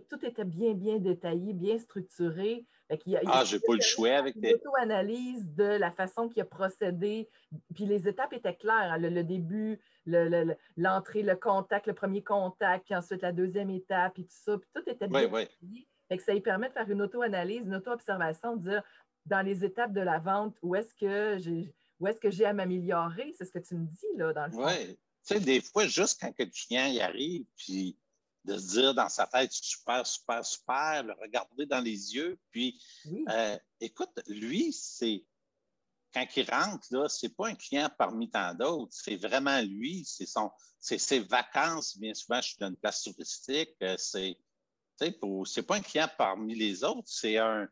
Tout 0.09 0.25
était 0.25 0.45
bien, 0.45 0.75
bien 0.75 0.99
détaillé, 0.99 1.55
bien 1.55 1.79
structuré. 1.79 2.67
Il 3.05 3.19
ah, 3.27 3.43
j'ai 3.45 3.59
pas 3.59 3.75
le 3.75 3.81
choix 3.81 4.11
avec 4.11 4.41
tes. 4.41 4.55
auto-analyse 4.55 5.45
de 5.55 5.65
la 5.65 5.91
façon 5.91 6.29
qu'il 6.29 6.43
a 6.43 6.45
procédé. 6.45 7.29
Puis 7.75 7.85
les 7.85 8.07
étapes 8.07 8.33
étaient 8.33 8.55
claires. 8.55 8.93
Hein. 8.93 8.99
Le, 8.99 9.25
début, 9.25 9.81
l'entrée, 10.77 11.23
le, 11.23 11.35
contact, 11.35 11.89
le 11.89 11.95
premier 11.95 12.23
contact, 12.23 12.85
puis 12.85 12.95
ensuite 12.95 13.23
la 13.23 13.33
deuxième 13.33 13.71
étape, 13.71 14.15
puis 14.15 14.25
tout 14.25 14.37
ça. 14.45 14.57
Puis 14.57 14.71
tout 14.73 14.89
était 14.89 15.09
bien 15.09 15.29
oui, 16.11 16.17
oui. 16.17 16.23
ça 16.25 16.33
lui 16.33 16.41
permet 16.41 16.69
de 16.69 16.73
faire 16.73 16.91
une 16.91 17.03
auto-analyse, 17.03 17.67
une 17.67 17.77
auto-observation, 17.77 18.57
de 18.57 18.71
dire 18.71 18.83
dans 19.27 19.43
les 19.43 19.65
étapes 19.65 19.93
de 19.93 20.01
la 20.01 20.19
vente, 20.19 20.57
où 20.63 20.75
est-ce 20.75 20.95
que 20.95 21.39
j'ai 21.39 21.75
où 21.99 22.07
est-ce 22.07 22.21
que 22.21 22.31
j'ai 22.31 22.45
à 22.45 22.53
m'améliorer? 22.53 23.35
C'est 23.39 23.47
ce 23.47 23.53
que 23.53 23.59
tu 23.59 23.75
me 23.75 23.87
dis, 23.87 24.17
là, 24.17 24.33
dans 24.33 24.47
le 24.47 24.53
fond. 24.53 24.67
Oui. 24.67 24.99
Tu 25.27 25.35
sais, 25.35 25.41
des 25.41 25.61
fois, 25.61 25.87
juste 25.87 26.21
quand 26.21 26.33
le 26.39 26.45
client 26.47 26.87
y 26.87 27.01
arrive, 27.01 27.47
puis 27.57 27.99
de 28.47 28.57
se 28.59 28.79
dire 28.79 28.95
dans 28.95 29.09
sa 29.09 29.27
tête 29.27 29.53
super, 29.53 30.07
super, 30.07 30.45
super, 30.45 31.03
le 31.03 31.13
regarder 31.15 31.67
dans 31.67 31.81
les 31.81 32.15
yeux. 32.15 32.39
Puis, 32.51 32.81
euh, 33.29 33.59
écoute, 33.81 34.23
lui, 34.29 34.73
c'est 34.73 35.25
quand 36.15 36.27
il 36.37 36.51
rentre, 36.51 36.87
là, 36.93 37.09
c'est 37.09 37.35
pas 37.35 37.49
un 37.49 37.55
client 37.55 37.91
parmi 37.99 38.31
tant 38.31 38.55
d'autres, 38.55 38.93
c'est 38.93 39.17
vraiment 39.17 39.61
lui, 39.61 40.05
c'est 40.07 40.27
son, 40.27 40.51
c'est 40.79 40.99
ses 40.99 41.21
vacances. 41.21 41.99
Bien 41.99 42.15
souvent, 42.15 42.41
je 42.41 42.49
suis 42.49 42.59
dans 42.59 42.69
une 42.69 42.77
place 42.77 43.03
touristique, 43.03 43.75
euh, 43.83 43.97
c'est, 43.99 44.39
c'est 44.99 45.63
pas 45.63 45.77
un 45.77 45.81
client 45.81 46.09
parmi 46.17 46.55
les 46.55 46.85
autres, 46.85 47.09
c'est 47.09 47.39
un, 47.39 47.69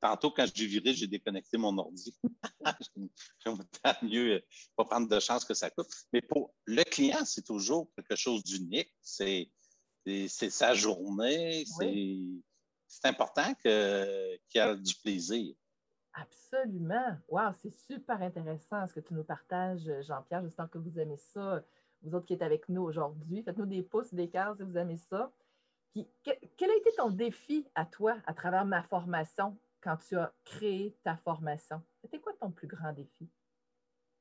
Tantôt, 0.00 0.30
quand 0.30 0.46
j'ai 0.54 0.66
viré, 0.66 0.92
j'ai 0.92 1.06
déconnecté 1.06 1.56
mon 1.56 1.78
ordi. 1.78 2.14
J'aime 3.38 3.58
mieux 4.02 4.44
pas 4.76 4.84
prendre 4.84 5.08
de 5.08 5.18
chance 5.18 5.46
que 5.46 5.54
ça 5.54 5.70
coupe. 5.70 5.86
Mais 6.12 6.20
pour 6.20 6.54
le 6.66 6.82
client, 6.82 7.24
c'est 7.24 7.44
toujours 7.44 7.88
quelque 7.96 8.16
chose 8.16 8.44
d'unique. 8.44 8.92
C'est 9.00 9.50
sa 10.28 10.74
journée. 10.74 11.64
C'est 12.86 13.08
important 13.08 13.54
qu'il 13.54 13.70
ait 13.70 14.76
du 14.76 14.94
plaisir. 14.96 15.54
Absolument. 16.12 17.16
Wow, 17.28 17.52
c'est 17.62 17.74
super 17.74 18.20
intéressant 18.20 18.86
ce 18.86 18.94
que 18.94 19.00
tu 19.00 19.14
nous 19.14 19.24
partages, 19.24 19.90
Jean-Pierre. 20.02 20.42
J'espère 20.42 20.70
que 20.70 20.78
vous 20.78 20.98
aimez 20.98 21.16
ça, 21.16 21.64
vous 22.04 22.14
autres 22.14 22.26
qui 22.26 22.34
êtes 22.34 22.42
avec 22.42 22.68
nous 22.68 22.82
aujourd'hui. 22.82 23.42
Faites-nous 23.42 23.66
des 23.66 23.82
pouces, 23.82 24.12
des 24.12 24.28
cœurs 24.28 24.56
si 24.56 24.62
vous 24.62 24.76
aimez 24.76 24.98
ça. 24.98 25.32
Puis, 25.92 26.06
quel 26.22 26.70
a 26.70 26.76
été 26.76 26.90
ton 26.96 27.10
défi 27.10 27.66
à 27.74 27.86
toi 27.86 28.16
à 28.26 28.34
travers 28.34 28.64
ma 28.64 28.82
formation 28.82 29.56
quand 29.80 29.96
tu 29.96 30.16
as 30.16 30.32
créé 30.44 30.96
ta 31.04 31.16
formation? 31.16 31.82
C'était 32.02 32.20
quoi 32.20 32.32
ton 32.40 32.50
plus 32.50 32.66
grand 32.66 32.92
défi? 32.92 33.28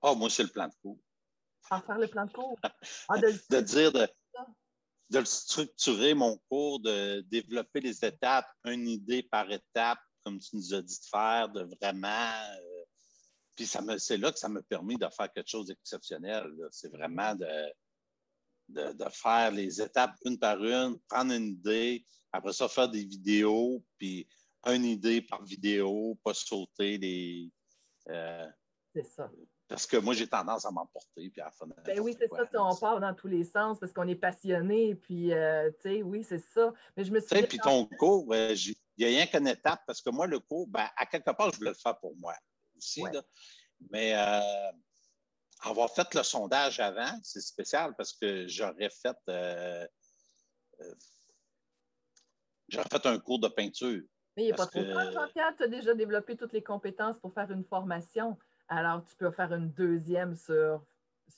Oh, 0.01 0.15
moi, 0.15 0.29
c'est 0.29 0.43
le 0.43 0.49
plan 0.49 0.67
de 0.67 0.73
cours. 0.81 0.99
Ah, 1.69 1.81
faire 1.81 1.97
le 1.97 2.07
plan 2.07 2.25
de 2.25 2.31
cours? 2.31 2.59
Ah, 3.09 3.17
de, 3.17 3.61
dire, 3.61 3.91
de, 3.91 4.07
de 5.09 5.23
structurer 5.23 6.13
mon 6.13 6.37
cours, 6.49 6.79
de 6.79 7.21
développer 7.21 7.81
les 7.81 8.05
étapes, 8.05 8.47
une 8.65 8.87
idée 8.87 9.23
par 9.23 9.49
étape, 9.51 9.99
comme 10.23 10.39
tu 10.39 10.55
nous 10.55 10.73
as 10.73 10.81
dit 10.81 10.99
de 10.99 11.05
faire, 11.05 11.49
de 11.49 11.63
vraiment. 11.81 12.31
Euh, 13.53 13.95
puis 13.95 13.99
c'est 13.99 14.17
là 14.17 14.31
que 14.31 14.39
ça 14.39 14.49
m'a 14.49 14.61
permis 14.63 14.97
de 14.97 15.07
faire 15.09 15.31
quelque 15.31 15.49
chose 15.49 15.67
d'exceptionnel. 15.67 16.51
C'est 16.71 16.91
vraiment 16.91 17.35
de, 17.35 17.73
de, 18.69 18.93
de, 18.93 19.09
faire 19.09 19.51
les 19.51 19.81
étapes 19.81 20.15
une 20.25 20.39
par 20.39 20.63
une, 20.63 20.99
prendre 21.09 21.33
une 21.33 21.47
idée, 21.47 22.05
après 22.31 22.53
ça, 22.53 22.67
faire 22.67 22.89
des 22.89 23.05
vidéos, 23.05 23.83
puis 23.97 24.27
une 24.65 24.85
idée 24.85 25.21
par 25.21 25.43
vidéo, 25.43 26.17
pas 26.23 26.33
sauter 26.33 26.97
les. 26.97 27.51
Euh, 28.09 28.47
c'est 28.93 29.05
ça. 29.05 29.29
Parce 29.67 29.87
que 29.87 29.97
moi, 29.97 30.13
j'ai 30.13 30.27
tendance 30.27 30.65
à 30.65 30.71
m'emporter. 30.71 31.29
Puis 31.31 31.41
à 31.41 31.51
ben 31.85 31.99
oui, 31.99 32.15
c'est 32.19 32.29
ça. 32.29 32.45
On 32.55 32.75
part 32.75 32.99
dans 32.99 33.13
tous 33.13 33.27
les 33.27 33.43
sens 33.43 33.79
parce 33.79 33.91
qu'on 33.91 34.07
est 34.07 34.15
passionné. 34.15 34.93
Puis, 34.93 35.33
euh, 35.33 35.71
tu 35.81 35.89
sais, 35.89 36.03
oui, 36.03 36.23
c'est 36.23 36.43
ça. 36.53 36.71
Mais 36.95 37.03
je 37.03 37.11
me 37.11 37.19
suis. 37.19 37.47
Puis 37.47 37.57
ton 37.57 37.85
cours, 37.97 38.35
il 38.35 38.75
n'y 38.99 39.05
a 39.05 39.07
rien 39.07 39.25
qu'une 39.25 39.47
étape 39.47 39.81
parce 39.87 40.01
que 40.01 40.11
moi, 40.11 40.27
le 40.27 40.39
cours, 40.39 40.67
ben, 40.67 40.87
à 40.95 41.05
quelque 41.05 41.31
part, 41.31 41.51
je 41.51 41.57
voulais 41.57 41.71
le 41.71 41.75
faire 41.75 41.97
pour 41.97 42.15
moi 42.17 42.35
aussi. 42.83 43.03
Mais 43.91 44.13
euh, 44.15 44.71
avoir 45.61 45.93
fait 45.93 46.13
le 46.13 46.23
sondage 46.23 46.79
avant, 46.79 47.19
c'est 47.23 47.41
spécial 47.41 47.93
parce 47.95 48.13
que 48.13 48.47
j'aurais 48.47 48.89
fait. 48.89 49.17
j'aurais 52.69 52.89
fait 52.89 53.05
un 53.05 53.19
cours 53.19 53.39
de 53.39 53.47
peinture. 53.47 54.01
Mais 54.35 54.43
il 54.43 54.45
n'y 54.47 54.51
a 54.51 54.55
pas 54.55 54.65
trop 54.65 54.79
de 54.79 54.91
temps, 54.91 55.11
Jean-Pierre. 55.11 55.53
Tu 55.57 55.63
as 55.63 55.67
déjà 55.67 55.93
développé 55.93 56.35
toutes 56.35 56.53
les 56.53 56.63
compétences 56.63 57.17
pour 57.19 57.33
faire 57.33 57.51
une 57.51 57.63
formation. 57.63 58.37
Alors, 58.67 59.03
tu 59.05 59.15
peux 59.15 59.31
faire 59.31 59.53
une 59.53 59.71
deuxième 59.71 60.35
sur. 60.35 60.83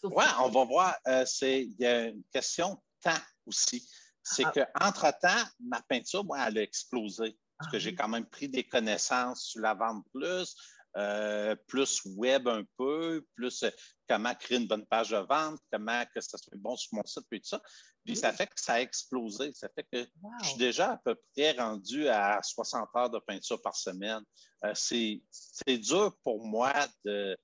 oui, 0.04 0.24
on 0.42 0.50
va 0.50 0.64
voir. 0.64 0.96
Euh, 1.08 1.26
il 1.42 1.76
y 1.78 1.86
a 1.86 2.08
une 2.08 2.24
question 2.32 2.82
temps 3.02 3.12
aussi. 3.46 3.88
C'est 4.24 4.46
ah. 4.46 4.52
qu'entre-temps, 4.52 5.44
ma 5.60 5.82
peinture, 5.84 6.24
moi, 6.24 6.40
elle 6.48 6.58
a 6.58 6.62
explosé. 6.62 7.38
Parce 7.58 7.72
que 7.72 7.78
ah 7.78 7.80
j'ai 7.80 7.96
quand 7.96 8.10
même 8.10 8.26
pris 8.26 8.50
des 8.50 8.66
connaissances 8.66 9.44
sur 9.44 9.62
la 9.62 9.74
vente 9.74 10.06
plus, 10.14 10.56
euh, 10.98 11.56
plus 11.68 12.02
web 12.06 12.48
un 12.48 12.64
peu, 12.78 13.26
plus 13.36 13.64
euh, 13.64 13.70
comment 14.08 14.34
créer 14.34 14.60
une 14.60 14.68
bonne 14.68 14.86
page 14.86 15.10
de 15.10 15.18
vente, 15.18 15.60
comment 15.70 16.04
que 16.14 16.22
ça 16.22 16.38
soit 16.38 16.58
bon 16.58 16.76
sur 16.78 16.94
mon 16.94 17.06
site, 17.06 17.26
puis 17.30 17.42
tout 17.42 17.50
ça. 17.50 17.62
Puis 18.06 18.16
ça 18.16 18.32
fait 18.32 18.48
que 18.48 18.54
ça 18.56 18.76
a 18.76 18.82
explosé. 18.82 19.52
Ça 19.54 19.68
fait 19.76 19.86
que 19.92 20.08
je 20.42 20.48
suis 20.48 20.58
déjà 20.58 20.92
à 20.92 20.98
peu 20.98 21.16
près 21.34 21.52
rendu 21.52 22.08
à 22.08 22.40
60 22.42 22.88
heures 22.96 23.10
de 23.10 23.20
peinture 23.20 23.62
par 23.62 23.76
semaine. 23.76 24.24
Euh, 24.64 24.74
c'est 24.74 25.78
dur 25.78 26.16
pour 26.24 26.46
moi 26.46 26.74
de. 27.04 27.38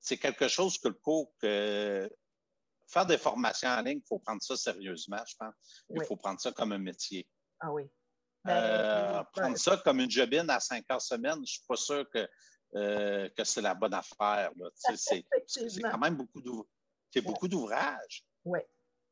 C'est 0.00 0.16
quelque 0.16 0.48
chose 0.48 0.78
que 0.78 0.88
le 0.88 0.94
cours. 0.94 1.32
Que... 1.42 2.10
Faire 2.86 3.04
des 3.04 3.18
formations 3.18 3.68
en 3.68 3.82
ligne, 3.82 4.00
il 4.02 4.08
faut 4.08 4.18
prendre 4.20 4.42
ça 4.42 4.56
sérieusement, 4.56 5.22
je 5.26 5.34
pense. 5.38 5.54
Il 5.90 6.02
faut 6.04 6.16
prendre 6.16 6.40
ça 6.40 6.52
comme 6.52 6.72
un 6.72 6.78
métier. 6.78 7.28
Ah 7.60 7.70
oui. 7.70 7.90
Euh, 8.48 9.22
prendre 9.32 9.56
ça 9.58 9.76
comme 9.78 10.00
une 10.00 10.10
jobine 10.10 10.48
à 10.50 10.60
5 10.60 10.84
heures 10.90 11.02
semaine, 11.02 11.34
je 11.36 11.40
ne 11.40 11.46
suis 11.46 11.62
pas 11.66 11.76
sûr 11.76 12.08
que, 12.10 12.28
euh, 12.74 13.28
que 13.36 13.44
c'est 13.44 13.60
la 13.62 13.74
bonne 13.74 13.94
affaire. 13.94 14.50
C'est 14.96 15.24
quand 15.82 15.98
même 15.98 16.16
beaucoup 16.16 17.48
d'ouvrages. 17.48 18.24
Oui. 18.44 18.60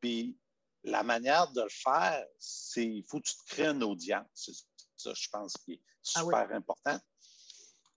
Puis 0.00 0.38
la 0.84 1.02
manière 1.02 1.50
de 1.52 1.62
le 1.62 1.68
faire, 1.68 2.24
c'est 2.38 2.86
il 2.86 3.04
faut 3.04 3.18
que 3.20 3.26
tu 3.28 3.36
te 3.36 3.44
crées 3.46 3.68
une 3.68 3.82
audience. 3.82 4.50
Ça, 4.96 5.12
je 5.14 5.28
pense, 5.30 5.54
qui 5.64 5.72
est 5.74 5.82
Ah 6.14 6.24
oui. 6.24 6.34
super 6.34 6.56
important. 6.56 6.98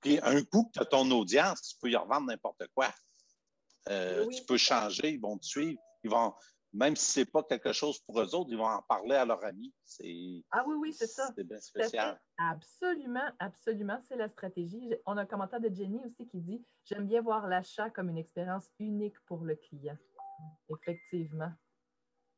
Puis 0.02 0.20
un 0.24 0.44
coup 0.44 0.66
que 0.66 0.72
tu 0.74 0.80
as 0.80 0.86
ton 0.86 1.10
audience, 1.12 1.62
tu 1.62 1.76
peux 1.82 1.90
y 1.90 1.96
revendre 1.96 2.28
n'importe 2.28 2.66
quoi. 2.74 2.94
Euh, 3.90 4.26
Oui. 4.26 4.36
Tu 4.36 4.46
peux 4.46 4.58
changer, 4.58 5.12
ils 5.12 5.20
vont 5.20 5.38
te 5.38 5.46
suivre. 5.46 5.80
Ils 6.04 6.10
vont, 6.10 6.34
même 6.74 6.96
si 6.96 7.12
ce 7.12 7.20
n'est 7.22 7.26
pas 7.26 7.44
quelque 7.44 7.74
chose 7.74 8.00
pour 8.00 8.20
eux 8.22 8.36
autres, 8.36 8.50
ils 8.52 8.58
vont 8.58 8.66
en 8.68 8.82
parler 8.84 9.16
à 9.16 9.26
leurs 9.26 9.44
amis. 9.44 9.74
C'est 9.84 10.44
Ah 10.52 10.64
oui, 10.68 10.76
oui, 10.80 10.94
c'est 10.94 11.08
ça. 11.08 11.32
c'est 11.36 11.44
bien 11.44 11.60
spécial. 11.60 12.22
Absolument, 12.38 13.30
absolument, 13.40 14.00
c'est 14.08 14.16
la 14.18 14.30
stratégie. 14.30 14.94
On 15.06 15.18
a 15.18 15.22
un 15.22 15.26
commentaire 15.26 15.60
de 15.60 15.74
Jenny 15.74 16.00
aussi 16.06 16.28
qui 16.28 16.40
dit 16.42 16.64
J'aime 16.86 17.08
bien 17.08 17.22
voir 17.22 17.48
l'achat 17.48 17.90
comme 17.90 18.10
une 18.10 18.18
expérience 18.18 18.70
unique 18.80 19.20
pour 19.26 19.44
le 19.44 19.56
client. 19.56 19.98
Effectivement. 20.70 21.52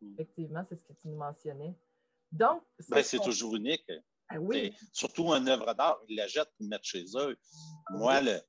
Mm. 0.02 0.14
Effectivement, 0.14 0.66
c'est 0.68 0.76
ce 0.78 0.84
que 0.86 0.94
tu 0.94 1.08
nous 1.10 1.18
mentionnais. 1.18 1.78
Donc, 2.32 2.64
Ben, 2.90 3.04
c'est 3.04 3.20
toujours 3.20 3.56
unique. 3.56 3.92
Ah 4.30 4.40
oui, 4.40 4.74
surtout 4.94 5.28
une 5.34 5.50
œuvre 5.50 5.74
d'art, 5.74 6.00
ils 6.08 6.16
la 6.16 6.26
jettent 6.28 6.54
pour 6.58 6.66
mettre 6.66 6.86
chez 6.86 7.04
eux. 7.16 7.38
Moi, 7.90 8.22
le- 8.22 8.40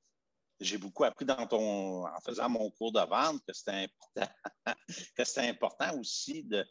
j'ai 0.63 0.79
beaucoup 0.79 1.05
appris 1.05 1.25
dans 1.25 1.47
ton, 1.47 2.07
en 2.07 2.21
faisant 2.25 2.49
mon 2.49 2.71
cours 2.71 2.93
de 2.93 3.01
vente 3.01 3.43
que 3.47 3.53
c'était 3.53 3.89
important, 3.89 4.33
que 5.17 5.25
c'était 5.25 5.49
important 5.49 5.99
aussi 5.99 6.45
de, 6.45 6.65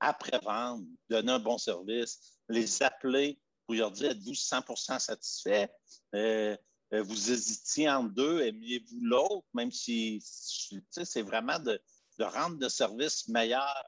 après-vente, 0.00 0.84
donner 1.08 1.32
un 1.32 1.38
bon 1.38 1.58
service, 1.58 2.38
les 2.48 2.82
appeler 2.82 3.40
pour 3.66 3.74
leur 3.74 3.90
dire 3.90 4.10
êtes-vous 4.10 4.32
100% 4.32 4.98
satisfait? 4.98 5.70
Euh, 6.14 6.56
euh, 6.94 7.02
vous 7.02 7.30
hésitiez 7.32 7.88
entre 7.88 8.14
deux, 8.14 8.40
aimiez-vous 8.42 9.00
l'autre, 9.02 9.46
même 9.52 9.70
si 9.70 10.22
tu 10.70 10.82
sais, 10.90 11.04
c'est 11.04 11.22
vraiment 11.22 11.58
de, 11.58 11.80
de 12.18 12.24
rendre 12.24 12.58
le 12.60 12.68
service 12.68 13.28
meilleur 13.28 13.84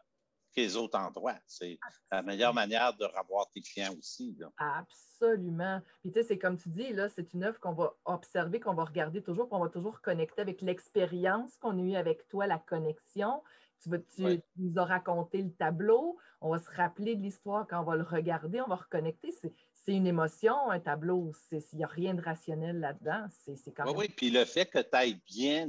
que 0.54 0.60
les 0.60 0.76
autres 0.76 0.98
endroits. 0.98 1.38
C'est 1.46 1.78
la 2.10 2.22
meilleure 2.22 2.52
manière 2.52 2.94
de 2.94 3.04
revoir 3.04 3.48
tes 3.50 3.62
clients 3.62 3.94
aussi. 3.96 4.36
là. 4.38 4.48
absolument. 4.58 5.09
Puis 5.20 6.11
tu 6.11 6.12
sais, 6.12 6.22
c'est 6.22 6.38
comme 6.38 6.56
tu 6.56 6.68
dis, 6.70 6.92
là, 6.92 7.09
c'est 7.09 7.33
une 7.35 7.44
œuvre 7.44 7.61
qu'on 7.61 7.72
va 7.72 7.94
observer, 8.04 8.59
qu'on 8.59 8.74
va 8.74 8.85
regarder 8.85 9.22
toujours, 9.22 9.48
qu'on 9.48 9.61
va 9.61 9.68
toujours 9.68 10.00
connecter 10.00 10.40
avec 10.40 10.62
l'expérience 10.62 11.56
qu'on 11.59 11.78
a 11.78 11.83
eue 11.83 11.94
avec 11.96 12.26
toi, 12.28 12.46
la 12.46 12.59
connexion. 12.59 13.42
Tu, 13.83 13.88
vas, 13.88 13.98
tu, 13.98 14.24
Ouais. 14.24 14.38
tu 14.38 14.61
nous 14.62 14.78
as 14.78 14.85
raconté 14.85 15.40
le 15.42 15.52
tableau, 15.52 16.18
on 16.40 16.50
va 16.50 16.59
se 16.59 16.70
rappeler 16.70 17.16
de 17.16 17.22
l'histoire 17.22 17.66
quand 17.66 17.80
on 17.80 17.85
va 17.85 17.96
le 17.96 18.02
regarder, 18.02 18.61
on 18.61 18.66
va 18.66 18.76
reconnecter. 18.76 19.33
C'est, 19.33 19.52
une 19.87 20.06
émotion, 20.06 20.70
un 20.70 20.78
tableau. 20.78 21.33
Il 21.50 21.61
n'y 21.74 21.85
a 21.85 21.88
rien 21.88 22.14
de 22.14 22.22
rationnel 22.22 22.78
là-dedans. 22.78 23.26
C'est, 23.44 23.56
quand 23.72 23.85
Oui, 23.85 23.90
même 23.90 23.98
oui. 23.98 24.09
Puis 24.09 24.30
le 24.30 24.44
fait 24.44 24.66
que 24.66 24.78
tu 24.78 24.96
aies 24.96 25.14
bien 25.26 25.68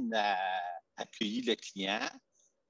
accueilli 0.96 1.42
le 1.42 1.54
client, 1.56 2.06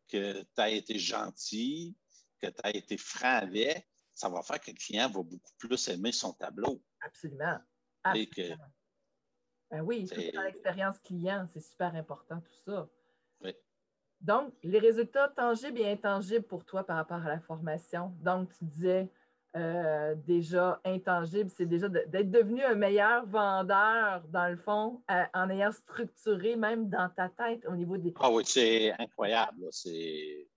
que 0.09 0.43
tu 0.43 0.47
as 0.57 0.71
été 0.71 0.99
gentil, 0.99 1.97
que 2.41 2.47
tu 2.47 2.61
as 2.63 2.75
été 2.75 2.97
franc 2.97 3.37
avec, 3.37 3.87
ça 4.23 4.29
va 4.29 4.43
faire 4.43 4.61
que 4.61 4.71
le 4.71 4.77
client 4.77 5.09
va 5.09 5.23
beaucoup 5.23 5.53
plus 5.59 5.89
aimer 5.89 6.13
son 6.13 6.33
tableau. 6.33 6.81
absolument. 7.01 7.59
Que- 8.05 8.23
absolument. 8.23 8.73
Ben 9.71 9.81
oui, 9.81 10.09
l'expérience 10.35 10.99
client, 11.01 11.47
c'est 11.53 11.61
super 11.61 11.95
important 11.97 12.41
tout 12.41 12.71
ça. 12.71 12.89
Oui. 13.41 13.55
Donc, 14.21 14.55
les 14.63 14.79
résultats 14.79 15.29
tangibles 15.29 15.81
et 15.81 15.91
intangibles 15.91 16.45
pour 16.45 16.65
toi 16.65 16.85
par 16.85 16.97
rapport 16.97 17.23
à 17.23 17.29
la 17.29 17.41
formation. 17.41 18.15
Donc, 18.21 18.53
tu 18.59 18.65
disais 18.67 19.09
euh, 19.57 20.15
déjà 20.15 20.81
intangible, 20.85 21.51
c'est 21.51 21.67
déjà 21.67 21.89
d'être 21.89 22.31
devenu 22.31 22.63
un 22.63 22.75
meilleur 22.75 23.27
vendeur, 23.27 24.23
dans 24.29 24.49
le 24.49 24.57
fond, 24.57 25.03
euh, 25.11 25.25
en 25.35 25.51
ayant 25.51 25.73
structuré 25.73 26.55
même 26.55 26.89
dans 26.89 27.09
ta 27.09 27.29
tête 27.29 27.65
au 27.67 27.75
niveau 27.75 27.97
des. 27.97 28.13
Ah 28.21 28.31
oui, 28.31 28.45
c'est 28.47 28.93
incroyable. 29.01 29.67
C'est, 29.71 30.49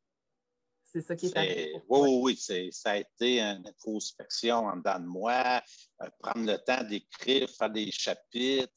C'est 0.96 1.02
ça 1.02 1.16
qui 1.18 1.26
est 1.26 1.38
arrivé 1.38 1.74
oui, 1.90 2.00
oui, 2.00 2.20
oui. 2.24 2.38
c'est- 2.38 2.72
ça 2.72 2.92
a 2.92 2.98
été 2.98 3.42
une 3.42 3.68
introspection 3.68 4.60
en 4.66 4.78
dedans 4.78 4.98
de 5.00 5.06
moi, 5.06 5.62
euh, 6.02 6.10
prendre 6.20 6.46
le 6.50 6.58
temps 6.58 6.84
d'écrire, 6.86 7.50
faire 7.50 7.70
des 7.70 7.92
chapitres. 7.92 8.72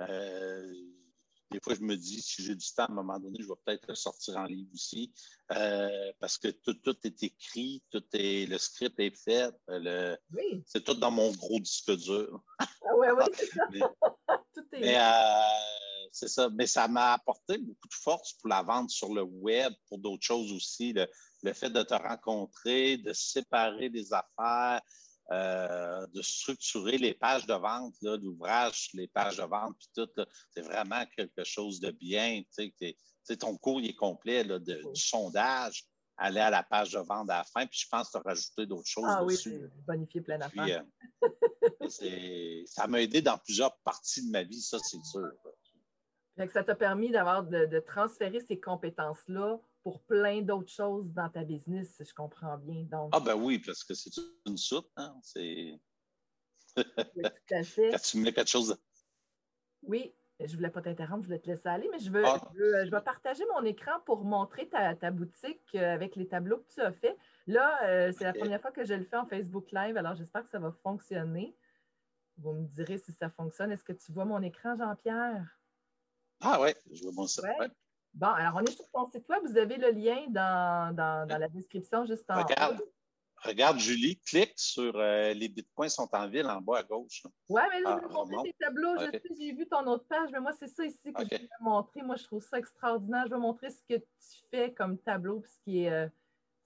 euh, 0.00 0.72
des 1.50 1.58
fois, 1.60 1.74
je 1.74 1.80
me 1.80 1.96
dis, 1.96 2.20
si 2.22 2.42
j'ai 2.44 2.54
du 2.54 2.66
temps, 2.74 2.84
à 2.84 2.90
un 2.90 2.94
moment 2.94 3.18
donné, 3.18 3.38
je 3.40 3.46
vais 3.48 3.54
peut-être 3.64 3.88
le 3.88 3.94
sortir 3.96 4.36
en 4.36 4.44
livre 4.44 4.70
aussi, 4.74 5.12
euh, 5.52 6.12
parce 6.20 6.38
que 6.38 6.48
tout, 6.48 6.74
tout 6.74 6.96
est 7.04 7.22
écrit, 7.24 7.82
tout 7.90 8.04
est, 8.12 8.48
le 8.48 8.58
script 8.58 8.98
est 9.00 9.16
fait, 9.16 9.50
le- 9.68 10.16
Oui, 10.32 10.62
c'est 10.66 10.84
tout 10.84 10.94
dans 10.94 11.10
mon 11.10 11.32
gros 11.32 11.58
disque 11.58 11.90
dur. 11.96 12.40
ah, 12.60 12.66
ouais, 12.98 13.08
c'est 13.32 13.46
ça. 13.46 13.66
Mais- 13.72 13.80
Tout 14.54 14.66
est. 14.72 14.80
Mais 14.80 14.96
c'est 16.16 16.28
ça. 16.28 16.48
Mais 16.50 16.66
ça 16.66 16.88
m'a 16.88 17.12
apporté 17.12 17.58
beaucoup 17.58 17.88
de 17.88 17.94
force 17.94 18.32
pour 18.34 18.48
la 18.48 18.62
vente 18.62 18.90
sur 18.90 19.12
le 19.12 19.22
web, 19.22 19.72
pour 19.88 19.98
d'autres 19.98 20.24
choses 20.24 20.50
aussi. 20.52 20.92
Le, 20.92 21.06
le 21.42 21.52
fait 21.52 21.70
de 21.70 21.82
te 21.82 21.94
rencontrer, 21.94 22.96
de 22.96 23.12
séparer 23.12 23.88
les 23.90 24.12
affaires, 24.12 24.80
euh, 25.32 26.06
de 26.14 26.22
structurer 26.22 26.98
les 26.98 27.12
pages 27.12 27.46
de 27.46 27.54
vente, 27.54 27.94
l'ouvrage, 28.00 28.90
les 28.94 29.08
pages 29.08 29.36
de 29.36 29.42
vente, 29.42 29.76
puis 29.78 29.88
tout, 29.94 30.08
c'est 30.50 30.62
vraiment 30.62 31.04
quelque 31.16 31.44
chose 31.44 31.80
de 31.80 31.90
bien. 31.90 32.42
Tu 32.42 32.46
sais, 32.50 32.74
t'es- 32.78 32.94
tu 32.94 33.02
sais, 33.24 33.36
ton 33.36 33.56
cours 33.58 33.80
il 33.80 33.90
est 33.90 33.96
complet 33.96 34.44
là, 34.44 34.58
de- 34.58 34.90
du 34.92 35.00
sondage, 35.00 35.84
aller 36.16 36.40
à 36.40 36.48
la 36.48 36.62
page 36.62 36.92
de 36.92 37.00
vente 37.00 37.28
à 37.28 37.38
la 37.38 37.44
fin, 37.44 37.66
puis 37.66 37.80
je 37.80 37.88
pense 37.90 38.06
que 38.06 38.12
tu 38.12 38.18
as 38.18 38.22
rajouté 38.22 38.66
d'autres 38.66 38.88
choses 38.88 39.04
ah 39.06 39.22
oui, 39.22 39.34
dessus. 39.34 39.50
c'est 39.60 39.84
bonifié 39.84 40.20
plein 40.22 40.38
d'affaires. 40.38 40.84
euh, 41.82 41.82
ça 42.66 42.86
m'a 42.86 43.02
aidé 43.02 43.20
dans 43.20 43.36
plusieurs 43.36 43.76
parties 43.78 44.24
de 44.26 44.30
ma 44.30 44.44
vie, 44.44 44.62
ça, 44.62 44.78
c'est 44.78 45.02
sûr. 45.04 45.28
Que 46.36 46.52
ça 46.52 46.62
t'a 46.62 46.74
permis 46.74 47.10
d'avoir 47.10 47.42
de, 47.44 47.64
de 47.64 47.78
transférer 47.80 48.40
ces 48.40 48.60
compétences-là 48.60 49.58
pour 49.82 50.02
plein 50.02 50.42
d'autres 50.42 50.70
choses 50.70 51.10
dans 51.14 51.30
ta 51.30 51.44
business, 51.44 51.94
si 51.96 52.04
je 52.04 52.12
comprends 52.14 52.58
bien. 52.58 52.82
Donc, 52.84 53.10
Ah 53.12 53.20
ben 53.20 53.34
oui, 53.34 53.58
parce 53.58 53.82
que 53.84 53.94
c'est 53.94 54.10
une 54.46 54.56
soupe, 54.58 54.90
hein? 54.96 55.16
C'est 55.22 55.80
quand 57.48 57.62
tu 58.02 58.18
mets 58.18 58.32
quelque 58.34 58.50
chose. 58.50 58.76
Oui, 59.82 60.12
je 60.40 60.44
ne 60.44 60.56
voulais 60.56 60.68
pas 60.70 60.82
t'interrompre, 60.82 61.22
je 61.22 61.28
voulais 61.28 61.38
te 61.38 61.46
laisser 61.46 61.68
aller, 61.68 61.88
mais 61.90 61.98
je 61.98 62.10
veux, 62.10 62.24
Ah. 62.26 62.38
je, 62.52 62.58
veux- 62.58 62.84
je 62.84 62.90
vais 62.90 63.00
partager 63.00 63.44
mon 63.54 63.64
écran 63.64 63.92
pour 64.04 64.24
montrer 64.24 64.68
ta, 64.68 64.94
ta 64.94 65.10
boutique 65.10 65.62
euh, 65.74 65.94
avec 65.94 66.16
les 66.16 66.28
tableaux 66.28 66.58
que 66.58 66.74
tu 66.74 66.80
as 66.82 66.92
fait. 66.92 67.16
Là, 67.46 67.78
euh, 67.84 68.12
c'est 68.12 68.24
la 68.24 68.34
première 68.34 68.60
fois 68.60 68.72
que 68.72 68.84
je 68.84 68.92
le 68.92 69.04
fais 69.04 69.16
en 69.16 69.26
Facebook 69.26 69.70
Live, 69.72 69.96
alors 69.96 70.14
j'espère 70.16 70.44
que 70.44 70.50
ça 70.50 70.58
va 70.58 70.72
fonctionner. 70.82 71.56
Vous 72.38 72.52
me 72.52 72.66
direz 72.66 72.98
si 72.98 73.12
ça 73.12 73.30
fonctionne. 73.30 73.72
Est-ce 73.72 73.84
que 73.84 73.94
tu 73.94 74.12
vois 74.12 74.26
mon 74.26 74.42
écran, 74.42 74.76
Jean-Pierre? 74.76 75.58
Ah 76.40 76.60
ouais, 76.60 76.74
je 76.92 77.02
vois 77.02 77.12
mon 77.12 77.26
site. 77.26 77.44
Ouais. 77.44 77.56
ouais. 77.60 77.68
Bon, 78.14 78.28
alors 78.28 78.54
on 78.56 78.60
est 78.64 78.70
sur 78.70 78.88
ton 78.90 79.10
site 79.10 79.28
web. 79.28 79.42
Vous 79.44 79.56
avez 79.58 79.76
le 79.76 79.90
lien 79.90 80.24
dans, 80.28 80.94
dans- 80.94 81.26
dans 81.26 81.38
la 81.38 81.48
description 81.48 82.06
juste 82.06 82.24
en 82.30 82.42
Regarde, 82.42 82.80
haut. 82.80 82.92
regarde, 83.48 83.78
Julie, 83.78 84.18
clique 84.20 84.54
sur 84.56 84.96
euh, 84.96 85.34
les 85.34 85.48
bitcoins 85.48 85.90
sont 85.90 86.08
en 86.12 86.26
ville 86.28 86.46
en 86.46 86.60
bas 86.62 86.78
à 86.78 86.82
gauche. 86.82 87.22
Oui, 87.50 87.60
mais 87.70 87.80
là, 87.82 87.96
Ah, 87.96 88.00
je 88.02 88.08
vais 88.08 88.14
montrer 88.14 88.50
tes 88.50 88.56
tableaux. 88.64 88.96
Je 88.98 89.10
sais, 89.10 89.22
j'ai 89.38 89.52
vu 89.52 89.68
ton 89.68 89.86
autre 89.86 90.06
page, 90.08 90.30
mais 90.32 90.40
moi, 90.40 90.52
c'est 90.58 90.68
ça 90.68 90.84
ici 90.86 91.12
que 91.12 91.24
je 91.30 91.36
veux 91.42 91.48
montrer. 91.60 92.00
Moi, 92.02 92.16
je 92.16 92.24
trouve 92.24 92.42
ça 92.42 92.58
extraordinaire. 92.58 93.24
Je 93.26 93.32
veux 93.34 93.40
montrer 93.40 93.68
ce 93.70 93.82
que 93.86 93.96
tu 93.98 94.40
fais 94.50 94.72
comme 94.72 94.96
tableau, 94.98 95.40
puis 95.40 95.50
ce 95.50 95.58
qui 95.64 95.82
est, 95.84 95.92
euh, 95.92 96.08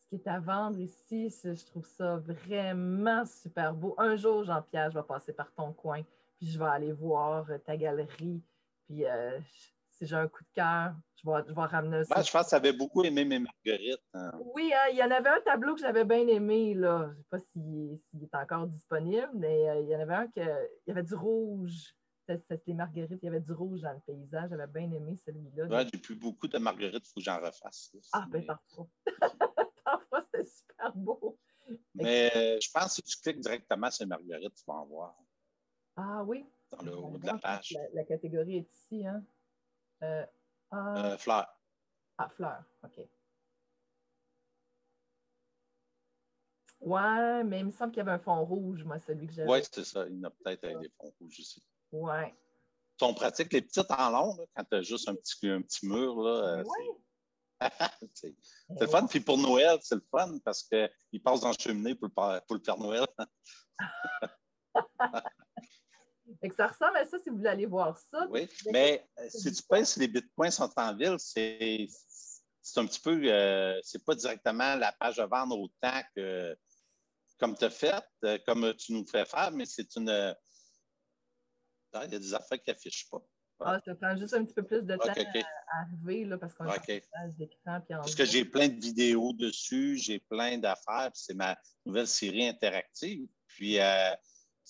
ce 0.02 0.06
qui 0.08 0.14
est 0.16 0.28
à 0.28 0.38
vendre 0.38 0.78
ici. 0.78 1.34
Je 1.42 1.64
trouve 1.66 1.86
ça 1.86 2.16
vraiment 2.18 3.24
super 3.26 3.74
beau. 3.74 3.96
Un 3.98 4.14
jour, 4.14 4.44
Jean-Pierre, 4.44 4.90
je 4.92 4.98
vais 4.98 5.04
passer 5.06 5.32
par 5.32 5.52
ton 5.52 5.72
coin, 5.72 6.02
puis 6.38 6.48
je 6.48 6.58
vais 6.60 6.66
aller 6.66 6.92
voir 6.92 7.50
euh, 7.50 7.58
ta 7.58 7.76
galerie. 7.76 8.40
Puis 8.90 9.06
euh, 9.06 9.38
si 9.90 10.04
j'ai 10.04 10.16
un 10.16 10.26
coup 10.26 10.42
de 10.42 10.48
cœur, 10.52 10.94
je 11.14 11.30
vais, 11.30 11.36
je 11.46 11.54
vais 11.54 11.60
ramener 11.60 12.02
ça. 12.04 12.16
Moi, 12.16 12.24
je 12.24 12.32
pense 12.32 12.44
que 12.46 12.48
tu 12.48 12.54
avais 12.56 12.72
beaucoup 12.72 13.04
aimé 13.04 13.24
mes 13.24 13.38
marguerites. 13.38 14.02
hein. 14.14 14.32
Oui, 14.52 14.72
hein, 14.74 14.88
il 14.90 14.96
y 14.96 15.02
en 15.04 15.10
avait 15.12 15.28
un 15.28 15.40
tableau 15.42 15.74
que 15.76 15.80
j'avais 15.80 16.04
bien 16.04 16.26
aimé. 16.26 16.74
Là. 16.74 17.10
Je 17.12 17.18
ne 17.18 17.22
sais 17.22 17.28
pas 17.30 17.38
s'il 17.38 17.98
s'il 18.10 18.24
est 18.24 18.34
encore 18.34 18.66
disponible, 18.66 19.30
mais 19.34 19.68
euh, 19.68 19.80
il 19.82 19.88
y 19.88 19.94
en 19.94 20.00
avait 20.00 20.14
un 20.14 20.26
que 20.26 20.40
il 20.40 20.88
y 20.88 20.90
avait 20.90 21.04
du 21.04 21.14
rouge. 21.14 21.94
C'était 22.28 22.60
les 22.66 22.74
marguerites, 22.74 23.20
il 23.22 23.26
y 23.26 23.28
avait 23.28 23.40
du 23.40 23.52
rouge 23.52 23.80
dans 23.82 23.92
le 23.92 24.00
paysage. 24.06 24.50
J'avais 24.50 24.66
bien 24.66 24.90
aimé 24.90 25.16
celui-là. 25.24 25.66
Ouais, 25.66 25.86
j'ai 25.92 26.00
plus 26.00 26.16
beaucoup 26.16 26.48
de 26.48 26.58
marguerites, 26.58 27.06
il 27.06 27.10
faut 27.12 27.20
que 27.20 27.24
j'en 27.24 27.38
refasse. 27.40 27.90
là. 27.94 28.00
ah, 28.12 28.26
ben 28.28 28.44
parfois. 28.44 28.88
parfois, 29.84 30.24
c'était 30.32 30.48
super 30.48 30.92
beau. 30.96 31.38
mais, 31.94 32.30
euh, 32.36 32.58
je 32.60 32.68
pense 32.72 32.96
que 32.96 33.02
si 33.08 33.16
tu 33.16 33.20
cliques 33.22 33.40
directement 33.40 33.90
sur 33.90 34.04
les 34.04 34.08
marguerites, 34.08 34.54
tu 34.54 34.64
vas 34.66 34.74
en 34.74 34.86
voir 34.86 35.14
Ah 35.96 36.22
oui. 36.24 36.44
Dans 36.70 36.82
le 36.84 36.96
haut 36.96 37.18
de 37.18 37.26
la 37.26 37.38
page. 37.38 37.72
La, 37.72 37.88
la 37.94 38.04
catégorie 38.04 38.56
est 38.58 38.72
ici. 38.72 39.06
Hein? 39.06 39.24
Euh, 40.02 40.26
ah, 40.70 40.94
Euh, 41.12 41.18
fleurs. 41.18 41.60
ah, 42.18 42.28
fleurs. 42.28 42.64
OK. 42.84 43.06
Ouais, 46.80 47.44
mais 47.44 47.60
il 47.60 47.66
me 47.66 47.72
semble 47.72 47.92
qu'il 47.92 47.98
y 47.98 48.00
avait 48.00 48.12
un 48.12 48.18
fond 48.18 48.42
rouge, 48.44 48.82
moi, 48.84 48.98
celui 48.98 49.26
que 49.26 49.32
j'avais. 49.34 49.50
Oui, 49.50 49.58
c'est 49.70 49.84
ça. 49.84 50.06
Il 50.08 50.16
y 50.16 50.20
en 50.20 50.24
a 50.24 50.30
peut-être 50.30 50.62
des 50.80 50.88
fonds 50.98 51.12
rouges 51.20 51.38
aussi. 51.40 51.62
Ouais. 51.92 52.34
sont 52.98 53.14
pratiques. 53.14 53.52
Les 53.54 53.62
petites 53.62 53.90
en 53.90 54.10
long, 54.10 54.36
là, 54.36 54.44
quand 54.54 54.64
tu 54.64 54.74
as 54.76 54.82
juste 54.82 55.08
un 55.08 55.14
petit, 55.14 55.48
un 55.48 55.62
petit 55.62 55.86
mur, 55.86 56.20
là, 56.22 56.58
euh, 56.60 56.64
Ouais. 56.64 56.96
c'est- 58.14 58.36
le 58.80 58.86
fun. 58.86 59.06
Puis 59.06 59.20
pour 59.20 59.38
Noël, 59.38 59.78
c'est 59.82 59.94
le 59.94 60.04
fun 60.10 60.38
parce 60.44 60.62
qu'ils 60.64 61.22
passent 61.22 61.40
dans 61.40 61.48
la 61.48 61.54
cheminée 61.58 61.94
pour 61.94 62.08
le, 62.08 62.40
pour 62.46 62.56
le 62.56 62.60
Père 62.62 62.76
Noël. 62.78 63.06
Ça 66.56 66.68
ressemble 66.68 66.96
à 66.96 67.04
ça 67.04 67.18
si 67.18 67.28
vous 67.28 67.36
voulez 67.36 67.50
aller 67.50 67.66
voir 67.66 67.98
ça. 67.98 68.26
Oui. 68.30 68.48
Mais 68.72 69.06
euh, 69.18 69.28
si 69.28 69.52
tu 69.52 69.62
penses 69.62 69.94
que 69.94 70.00
les 70.00 70.08
bitcoins 70.08 70.50
sont 70.50 70.70
en 70.76 70.96
ville, 70.96 71.16
c'est 71.18 71.88
un 72.76 72.86
petit 72.86 73.00
peu, 73.00 73.20
euh, 73.24 73.78
c'est 73.82 74.04
pas 74.04 74.14
directement 74.14 74.74
la 74.76 74.92
page 74.92 75.16
de 75.16 75.22
vente 75.24 75.52
autant 75.52 76.00
que 76.16 76.56
comme 77.38 77.56
tu 77.56 77.64
as 77.64 77.70
fait, 77.70 78.04
euh, 78.24 78.38
comme 78.46 78.74
tu 78.74 78.92
nous 78.92 79.06
fais 79.06 79.24
faire, 79.24 79.50
mais 79.52 79.66
c'est 79.66 79.94
une. 79.96 80.34
Ah, 81.92 82.04
il 82.06 82.12
y 82.12 82.16
a 82.16 82.18
des 82.18 82.34
affaires 82.34 82.62
qui 82.62 82.70
n'affichent 82.70 83.08
pas. 83.10 83.22
Ah, 83.62 83.80
ça 83.84 83.94
prend 83.94 84.16
juste 84.16 84.34
un 84.34 84.44
petit 84.44 84.54
peu 84.54 84.62
plus 84.62 84.82
de 84.82 84.96
temps 84.96 85.08
à 85.08 85.80
arriver 85.82 86.24
là, 86.24 86.38
parce 86.38 86.54
qu'on 86.54 86.64
a 86.64 86.76
okay. 86.76 87.02
d'écran. 87.38 87.80
Parce 87.88 88.14
que 88.14 88.24
j'ai 88.24 88.44
plein 88.44 88.68
de 88.68 88.80
vidéos 88.80 89.32
dessus, 89.34 89.98
j'ai 89.98 90.18
plein 90.18 90.56
d'affaires, 90.56 91.10
c'est 91.14 91.34
ma 91.34 91.58
nouvelle 91.84 92.08
série 92.08 92.48
interactive. 92.48 93.28
Puis 93.48 93.78
euh, 93.78 94.14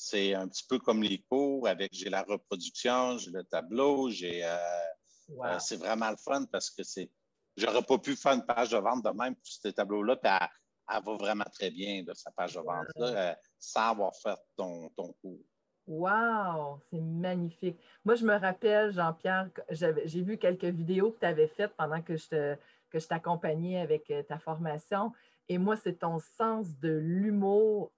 c'est 0.00 0.32
un 0.34 0.48
petit 0.48 0.64
peu 0.66 0.78
comme 0.78 1.02
les 1.02 1.18
cours 1.28 1.68
avec 1.68 1.92
j'ai 1.92 2.08
la 2.08 2.22
reproduction, 2.22 3.18
j'ai 3.18 3.30
le 3.30 3.44
tableau, 3.44 4.08
j'ai. 4.08 4.42
Euh, 4.42 5.58
c'est 5.58 5.76
vraiment 5.76 6.10
le 6.10 6.16
fun 6.16 6.46
parce 6.50 6.70
que 6.70 6.82
c'est. 6.82 7.10
J'aurais 7.56 7.82
pas 7.82 7.98
pu 7.98 8.16
faire 8.16 8.32
une 8.32 8.46
page 8.46 8.70
de 8.70 8.78
vente 8.78 9.04
de 9.04 9.10
même 9.10 9.34
pour 9.34 9.46
ce 9.46 9.68
tableau-là, 9.68 10.16
puis 10.16 10.32
elle, 10.32 11.02
va 11.04 11.14
vraiment 11.16 11.44
très 11.52 11.70
bien, 11.70 12.02
de 12.02 12.14
sa 12.14 12.30
page 12.30 12.54
de 12.54 12.60
vente-là, 12.60 13.06
euh, 13.06 13.34
sans 13.58 13.90
avoir 13.90 14.12
fait 14.16 14.38
ton, 14.56 14.88
ton 14.96 15.12
cours. 15.20 15.40
Wow, 15.86 16.80
c'est 16.90 17.00
magnifique. 17.00 17.78
Moi, 18.04 18.14
je 18.14 18.24
me 18.24 18.38
rappelle, 18.38 18.92
Jean-Pierre, 18.92 19.50
j'ai 19.68 20.22
vu 20.22 20.38
quelques 20.38 20.64
vidéos 20.64 21.10
que 21.12 21.20
tu 21.20 21.26
avais 21.26 21.48
faites 21.48 21.74
pendant 21.76 22.00
que 22.00 22.16
je, 22.16 22.54
que 22.88 22.98
je 22.98 23.06
t'accompagnais 23.06 23.80
avec 23.80 24.10
euh, 24.10 24.22
ta 24.22 24.38
formation. 24.38 25.12
Et 25.48 25.58
moi, 25.58 25.76
c'est 25.76 25.98
ton 25.98 26.20
sens 26.38 26.68
de 26.78 26.90
l'humour, 26.90 27.92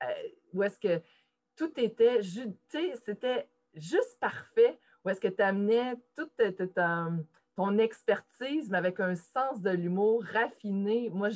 où 0.52 0.62
est-ce 0.62 0.78
que 0.78 1.02
tout 1.56 1.72
était, 1.76 2.20
tu 2.20 2.52
sais, 2.68 2.94
c'était 3.04 3.48
juste 3.74 4.18
parfait 4.20 4.78
où 5.04 5.08
est-ce 5.08 5.20
que 5.20 5.28
tu 5.28 5.42
amenais 5.42 5.94
toute 6.16 6.32
ton 7.56 7.78
expertise, 7.78 8.70
mais 8.70 8.78
avec 8.78 9.00
un 9.00 9.14
sens 9.14 9.60
de 9.60 9.70
l'humour 9.70 10.24
raffiné. 10.32 11.10
Moi, 11.10 11.28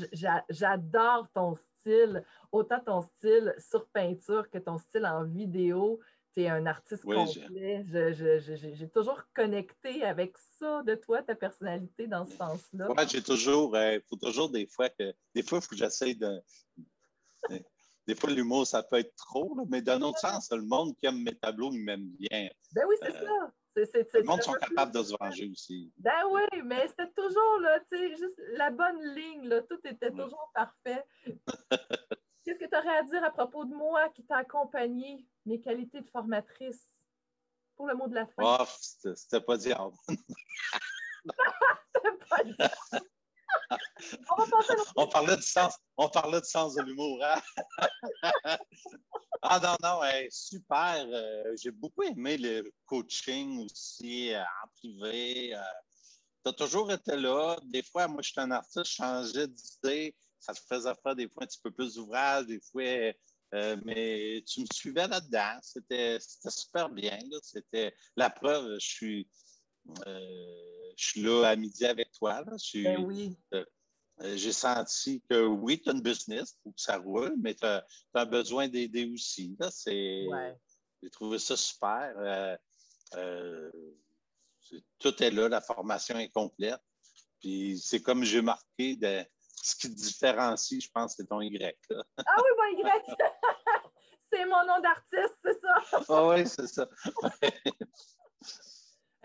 j'adore 0.48 1.28
ton 1.34 1.56
style, 1.56 2.24
autant 2.52 2.80
ton 2.80 3.02
style 3.02 3.54
sur 3.58 3.86
peinture 3.88 4.48
que 4.50 4.58
ton 4.58 4.78
style 4.78 5.06
en 5.06 5.24
vidéo. 5.24 6.00
Tu 6.32 6.42
es 6.42 6.48
un 6.48 6.66
artiste 6.66 7.04
complet. 7.04 7.84
J'ai 8.14 8.88
toujours 8.88 9.22
connecté 9.34 10.04
avec 10.04 10.36
ça 10.58 10.82
de 10.82 10.94
toi, 10.94 11.22
ta 11.22 11.34
personnalité 11.34 12.06
dans 12.06 12.26
ce 12.26 12.36
sens-là. 12.36 12.88
Moi, 12.88 13.06
j'ai 13.06 13.22
toujours, 13.22 13.76
il 13.76 13.96
euh, 13.96 14.00
faut 14.08 14.16
toujours 14.16 14.50
des 14.50 14.66
fois 14.66 14.88
que, 14.88 15.14
des 15.34 15.42
fois, 15.42 15.58
il 15.58 15.62
faut 15.62 15.70
que 15.70 15.76
j'essaie 15.76 16.14
de, 16.14 16.42
des 18.06 18.14
fois, 18.14 18.30
l'humour, 18.30 18.66
ça 18.66 18.82
peut 18.82 18.98
être 18.98 19.14
trop, 19.16 19.66
mais 19.68 19.82
d'un 19.82 20.00
autre 20.02 20.18
sens, 20.18 20.50
le 20.52 20.62
monde 20.62 20.96
qui 20.96 21.06
aime 21.06 21.22
mes 21.22 21.34
tableaux, 21.34 21.70
il 21.72 21.82
m'aime 21.82 22.08
bien. 22.18 22.48
Ben 22.72 22.84
oui, 22.88 22.94
c'est 23.02 23.16
euh, 23.16 23.50
ça. 23.74 24.18
le 24.18 24.22
monde 24.22 24.42
sont 24.42 24.52
capables 24.52 24.92
de 24.92 25.02
se 25.02 25.14
venger 25.18 25.50
aussi. 25.50 25.92
Ben 25.98 26.24
oui, 26.30 26.42
mais 26.64 26.86
c'était 26.88 27.10
toujours, 27.10 27.58
là, 27.60 27.80
tu 27.80 27.98
sais, 27.98 28.16
juste 28.16 28.40
la 28.52 28.70
bonne 28.70 29.02
ligne, 29.14 29.48
là, 29.48 29.60
tout 29.62 29.80
était 29.84 30.10
toujours 30.10 30.50
parfait. 30.54 31.04
Qu'est-ce 32.44 32.60
que 32.60 32.70
tu 32.70 32.76
aurais 32.76 32.98
à 32.98 33.02
dire 33.02 33.24
à 33.24 33.30
propos 33.30 33.64
de 33.64 33.74
moi 33.74 34.08
qui 34.10 34.24
t'a 34.24 34.36
accompagné, 34.36 35.26
mes 35.44 35.60
qualités 35.60 36.00
de 36.00 36.08
formatrice, 36.08 36.86
pour 37.74 37.88
le 37.88 37.96
mot 37.96 38.06
de 38.06 38.14
la 38.14 38.26
fin? 38.26 38.58
Oh, 38.60 38.64
c'était 38.78 39.40
pas 39.40 39.56
diable. 39.56 39.96
c'était 40.08 40.22
pas 42.30 42.44
diable 42.44 43.06
on, 44.96 45.06
parlait 45.08 45.36
du 45.36 45.42
sens, 45.42 45.74
on 45.96 46.08
parlait 46.08 46.42
sens 46.42 46.74
de 46.74 46.82
l'humour. 46.82 47.22
Hein? 47.24 47.40
ah 49.42 49.60
non, 49.62 49.76
non, 49.82 50.00
super. 50.30 51.06
Euh, 51.08 51.56
j'ai 51.60 51.70
beaucoup 51.70 52.02
aimé 52.02 52.36
le 52.36 52.70
coaching 52.86 53.64
aussi 53.64 54.34
euh, 54.34 54.42
en 54.42 54.68
privé. 54.76 55.54
Euh. 55.54 55.60
tu 56.44 56.50
as 56.50 56.52
toujours 56.52 56.90
été 56.92 57.16
là. 57.16 57.56
Des 57.64 57.82
fois, 57.82 58.08
moi, 58.08 58.22
je 58.22 58.30
suis 58.30 58.40
un 58.40 58.50
artiste, 58.50 58.84
je 58.84 58.92
changeais 58.92 59.48
d'idée. 59.48 60.14
Ça 60.38 60.52
te 60.52 60.60
faisait 60.68 60.92
faire 61.02 61.16
des 61.16 61.28
fois 61.28 61.44
un 61.44 61.46
petit 61.46 61.60
peu 61.62 61.70
plus 61.70 61.94
d'ouvrage, 61.94 62.46
des 62.46 62.60
fois. 62.60 63.12
mais 63.84 64.44
tu 64.46 64.60
me 64.60 64.66
suivais 64.72 65.08
là-dedans. 65.08 65.58
C'était 65.62 66.18
super 66.48 66.88
bien. 66.88 67.18
C'était 67.42 67.94
la 68.16 68.30
preuve. 68.30 68.78
Je 68.78 68.86
suis 68.86 69.28
je 70.96 71.04
suis 71.04 71.22
là 71.22 71.44
à 71.44 71.56
midi 71.56 71.84
avec 71.84 72.10
toi. 72.12 72.42
Ben 72.42 73.04
oui. 73.04 73.36
Euh, 73.52 73.64
euh, 74.22 74.36
j'ai 74.36 74.52
senti 74.52 75.22
que 75.28 75.44
oui, 75.46 75.80
tu 75.80 75.90
as 75.90 75.92
une 75.92 76.00
business, 76.00 76.58
faut 76.62 76.70
que 76.70 76.80
ça 76.80 76.96
roule, 76.96 77.34
mais 77.38 77.54
tu 77.54 77.66
as, 77.66 78.24
besoin 78.24 78.66
d'aider 78.66 79.10
aussi. 79.12 79.56
J'ai 79.86 81.10
trouvé 81.10 81.38
ça 81.38 81.56
super. 81.56 82.56
Euh, 83.14 83.70
tout 84.98 85.22
est 85.22 85.30
là, 85.30 85.48
la 85.48 85.60
formation 85.60 86.18
est 86.18 86.30
complète. 86.30 86.80
Puis 87.40 87.78
c'est 87.78 88.00
comme 88.00 88.24
j'ai 88.24 88.40
marqué, 88.40 88.96
de, 88.96 89.22
ce 89.62 89.76
qui 89.76 89.90
te 89.90 89.94
différencie, 89.94 90.82
je 90.82 90.90
pense, 90.90 91.14
c'est 91.16 91.26
ton 91.26 91.42
Y. 91.42 91.76
Ah 91.90 92.36
oui, 92.38 92.50
mon 92.56 92.78
Y! 92.78 93.04
c'est 94.32 94.46
mon 94.46 94.64
nom 94.66 94.80
d'artiste, 94.80 95.38
c'est 95.44 95.60
ça? 95.60 96.04
ah 96.08 96.28
oui, 96.28 96.46
c'est 96.46 96.66
ça. 96.66 96.88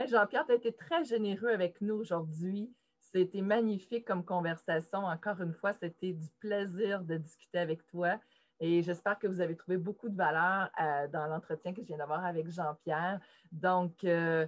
Jean-Pierre, 0.07 0.45
tu 0.45 0.51
as 0.51 0.55
été 0.55 0.73
très 0.73 1.03
généreux 1.03 1.49
avec 1.49 1.81
nous 1.81 1.95
aujourd'hui. 1.95 2.73
C'était 2.99 3.41
magnifique 3.41 4.05
comme 4.05 4.23
conversation. 4.23 4.99
Encore 4.99 5.41
une 5.41 5.53
fois, 5.53 5.73
c'était 5.73 6.13
du 6.13 6.29
plaisir 6.39 7.01
de 7.01 7.17
discuter 7.17 7.59
avec 7.59 7.85
toi. 7.87 8.19
Et 8.59 8.83
j'espère 8.83 9.17
que 9.17 9.27
vous 9.27 9.41
avez 9.41 9.55
trouvé 9.55 9.77
beaucoup 9.77 10.07
de 10.07 10.15
valeur 10.15 10.69
euh, 10.79 11.07
dans 11.07 11.25
l'entretien 11.25 11.73
que 11.73 11.81
je 11.81 11.87
viens 11.87 11.97
d'avoir 11.97 12.23
avec 12.23 12.47
Jean-Pierre. 12.49 13.19
Donc, 13.51 14.03
euh, 14.03 14.47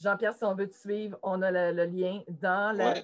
Jean-Pierre, 0.00 0.34
si 0.34 0.44
on 0.44 0.54
veut 0.54 0.68
te 0.68 0.74
suivre, 0.74 1.18
on 1.22 1.42
a 1.42 1.50
le, 1.50 1.84
lien 1.84 2.22
dans 2.28 2.76
la. 2.76 2.94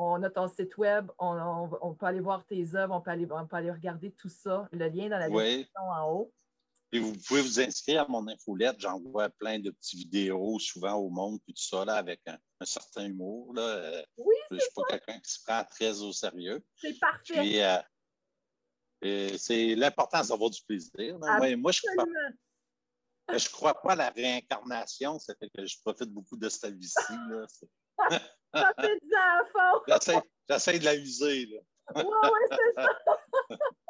On 0.00 0.22
a 0.22 0.30
ton 0.30 0.46
site 0.46 0.76
web, 0.76 1.10
on, 1.18 1.96
peut 1.98 2.06
aller 2.06 2.20
voir 2.20 2.44
tes 2.44 2.76
œuvres, 2.76 2.94
on 2.94 3.00
peut 3.00 3.10
aller, 3.10 3.26
on 3.28 3.46
peut 3.48 3.56
aller 3.56 3.72
regarder 3.72 4.12
tout 4.12 4.28
ça. 4.28 4.68
Le 4.70 4.86
lien 4.86 5.08
dans 5.08 5.18
la 5.18 5.28
description 5.28 5.90
en 5.90 6.12
haut. 6.12 6.32
Et 6.92 6.98
vous 7.00 7.12
pouvez 7.26 7.42
vous 7.42 7.60
inscrire 7.60 8.02
à 8.02 8.08
mon 8.08 8.26
infolette. 8.28 8.76
J'envoie 8.78 9.28
plein 9.28 9.58
de 9.58 9.70
petites 9.70 9.98
vidéos, 9.98 10.58
souvent 10.58 10.94
au 10.94 11.10
monde, 11.10 11.38
puis 11.44 11.52
tout 11.52 11.62
ça, 11.62 11.84
là, 11.84 11.96
avec 11.96 12.20
un, 12.26 12.38
certain 12.64 13.06
humour. 13.06 13.52
Là. 13.54 13.62
Euh, 13.62 14.02
oui, 14.16 14.34
je 14.50 14.54
ne 14.56 14.60
suis 14.60 14.70
pas 14.74 14.82
quelqu'un 14.88 15.20
qui 15.20 15.30
se 15.30 15.42
prend 15.44 15.62
très 15.64 16.00
au 16.00 16.12
sérieux. 16.12 16.64
C'est 16.76 16.98
parfait. 16.98 17.40
Puis, 17.40 17.60
euh, 17.60 19.36
c'est 19.36 19.74
l'important 19.74 20.22
d'avoir 20.24 20.50
du 20.50 20.62
plaisir. 20.62 21.18
moi, 21.18 21.72
je 21.72 21.80
crois, 21.82 22.06
je 23.38 23.48
crois 23.50 23.80
pas 23.82 23.92
à 23.92 23.96
la 23.96 24.10
réincarnation. 24.10 25.18
Ça 25.18 25.34
fait 25.38 25.50
que 25.50 25.66
je 25.66 25.76
profite 25.84 26.10
beaucoup 26.10 26.36
de 26.36 26.48
cette 26.48 26.74
vie-ci. 26.74 27.12
J'essaie 30.48 30.78
de 30.78 30.84
la 30.84 30.94
user. 30.94 31.62
Oui, 31.94 32.02
oui, 32.04 32.40
c'est 32.50 32.80
ça. 32.80 32.88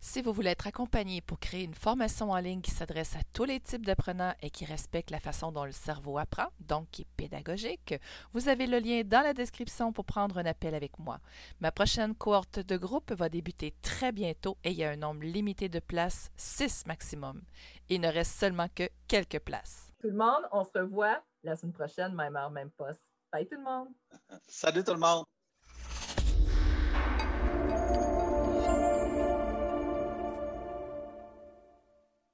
Si 0.00 0.22
vous 0.22 0.32
voulez 0.32 0.50
être 0.50 0.66
accompagné 0.66 1.20
pour 1.20 1.38
créer 1.38 1.64
une 1.64 1.74
formation 1.74 2.30
en 2.30 2.38
ligne 2.38 2.60
qui 2.60 2.70
s'adresse 2.70 3.16
à 3.16 3.20
tous 3.32 3.44
les 3.44 3.60
types 3.60 3.84
d'apprenants 3.84 4.34
et 4.42 4.50
qui 4.50 4.64
respecte 4.64 5.10
la 5.10 5.20
façon 5.20 5.52
dont 5.52 5.64
le 5.64 5.72
cerveau 5.72 6.18
apprend, 6.18 6.48
donc 6.60 6.88
qui 6.90 7.02
est 7.02 7.08
pédagogique, 7.16 7.94
vous 8.32 8.48
avez 8.48 8.66
le 8.66 8.78
lien 8.78 9.02
dans 9.04 9.22
la 9.22 9.34
description 9.34 9.92
pour 9.92 10.04
prendre 10.04 10.38
un 10.38 10.46
appel 10.46 10.74
avec 10.74 10.98
moi. 10.98 11.18
Ma 11.60 11.72
prochaine 11.72 12.14
cohorte 12.14 12.60
de 12.60 12.76
groupe 12.76 13.12
va 13.12 13.28
débuter 13.28 13.74
très 13.82 14.12
bientôt 14.12 14.56
et 14.64 14.70
il 14.70 14.76
y 14.76 14.84
a 14.84 14.90
un 14.90 14.96
nombre 14.96 15.24
limité 15.24 15.68
de 15.68 15.80
places, 15.80 16.30
6 16.36 16.86
maximum. 16.86 17.42
Il 17.88 18.00
ne 18.00 18.08
reste 18.08 18.38
seulement 18.38 18.68
que 18.74 18.88
quelques 19.08 19.40
places. 19.40 19.92
Tout 20.00 20.08
le 20.08 20.16
monde, 20.16 20.46
on 20.52 20.64
se 20.64 20.78
revoit 20.78 21.22
la 21.42 21.56
semaine 21.56 21.72
prochaine, 21.72 22.14
même 22.14 22.36
heure, 22.36 22.50
même 22.50 22.70
poste. 22.70 23.00
Bye 23.32 23.46
tout 23.46 23.56
le 23.56 23.62
monde. 23.62 23.88
Salut 24.48 24.84
tout 24.84 24.92
le 24.92 25.00
monde. 25.00 25.24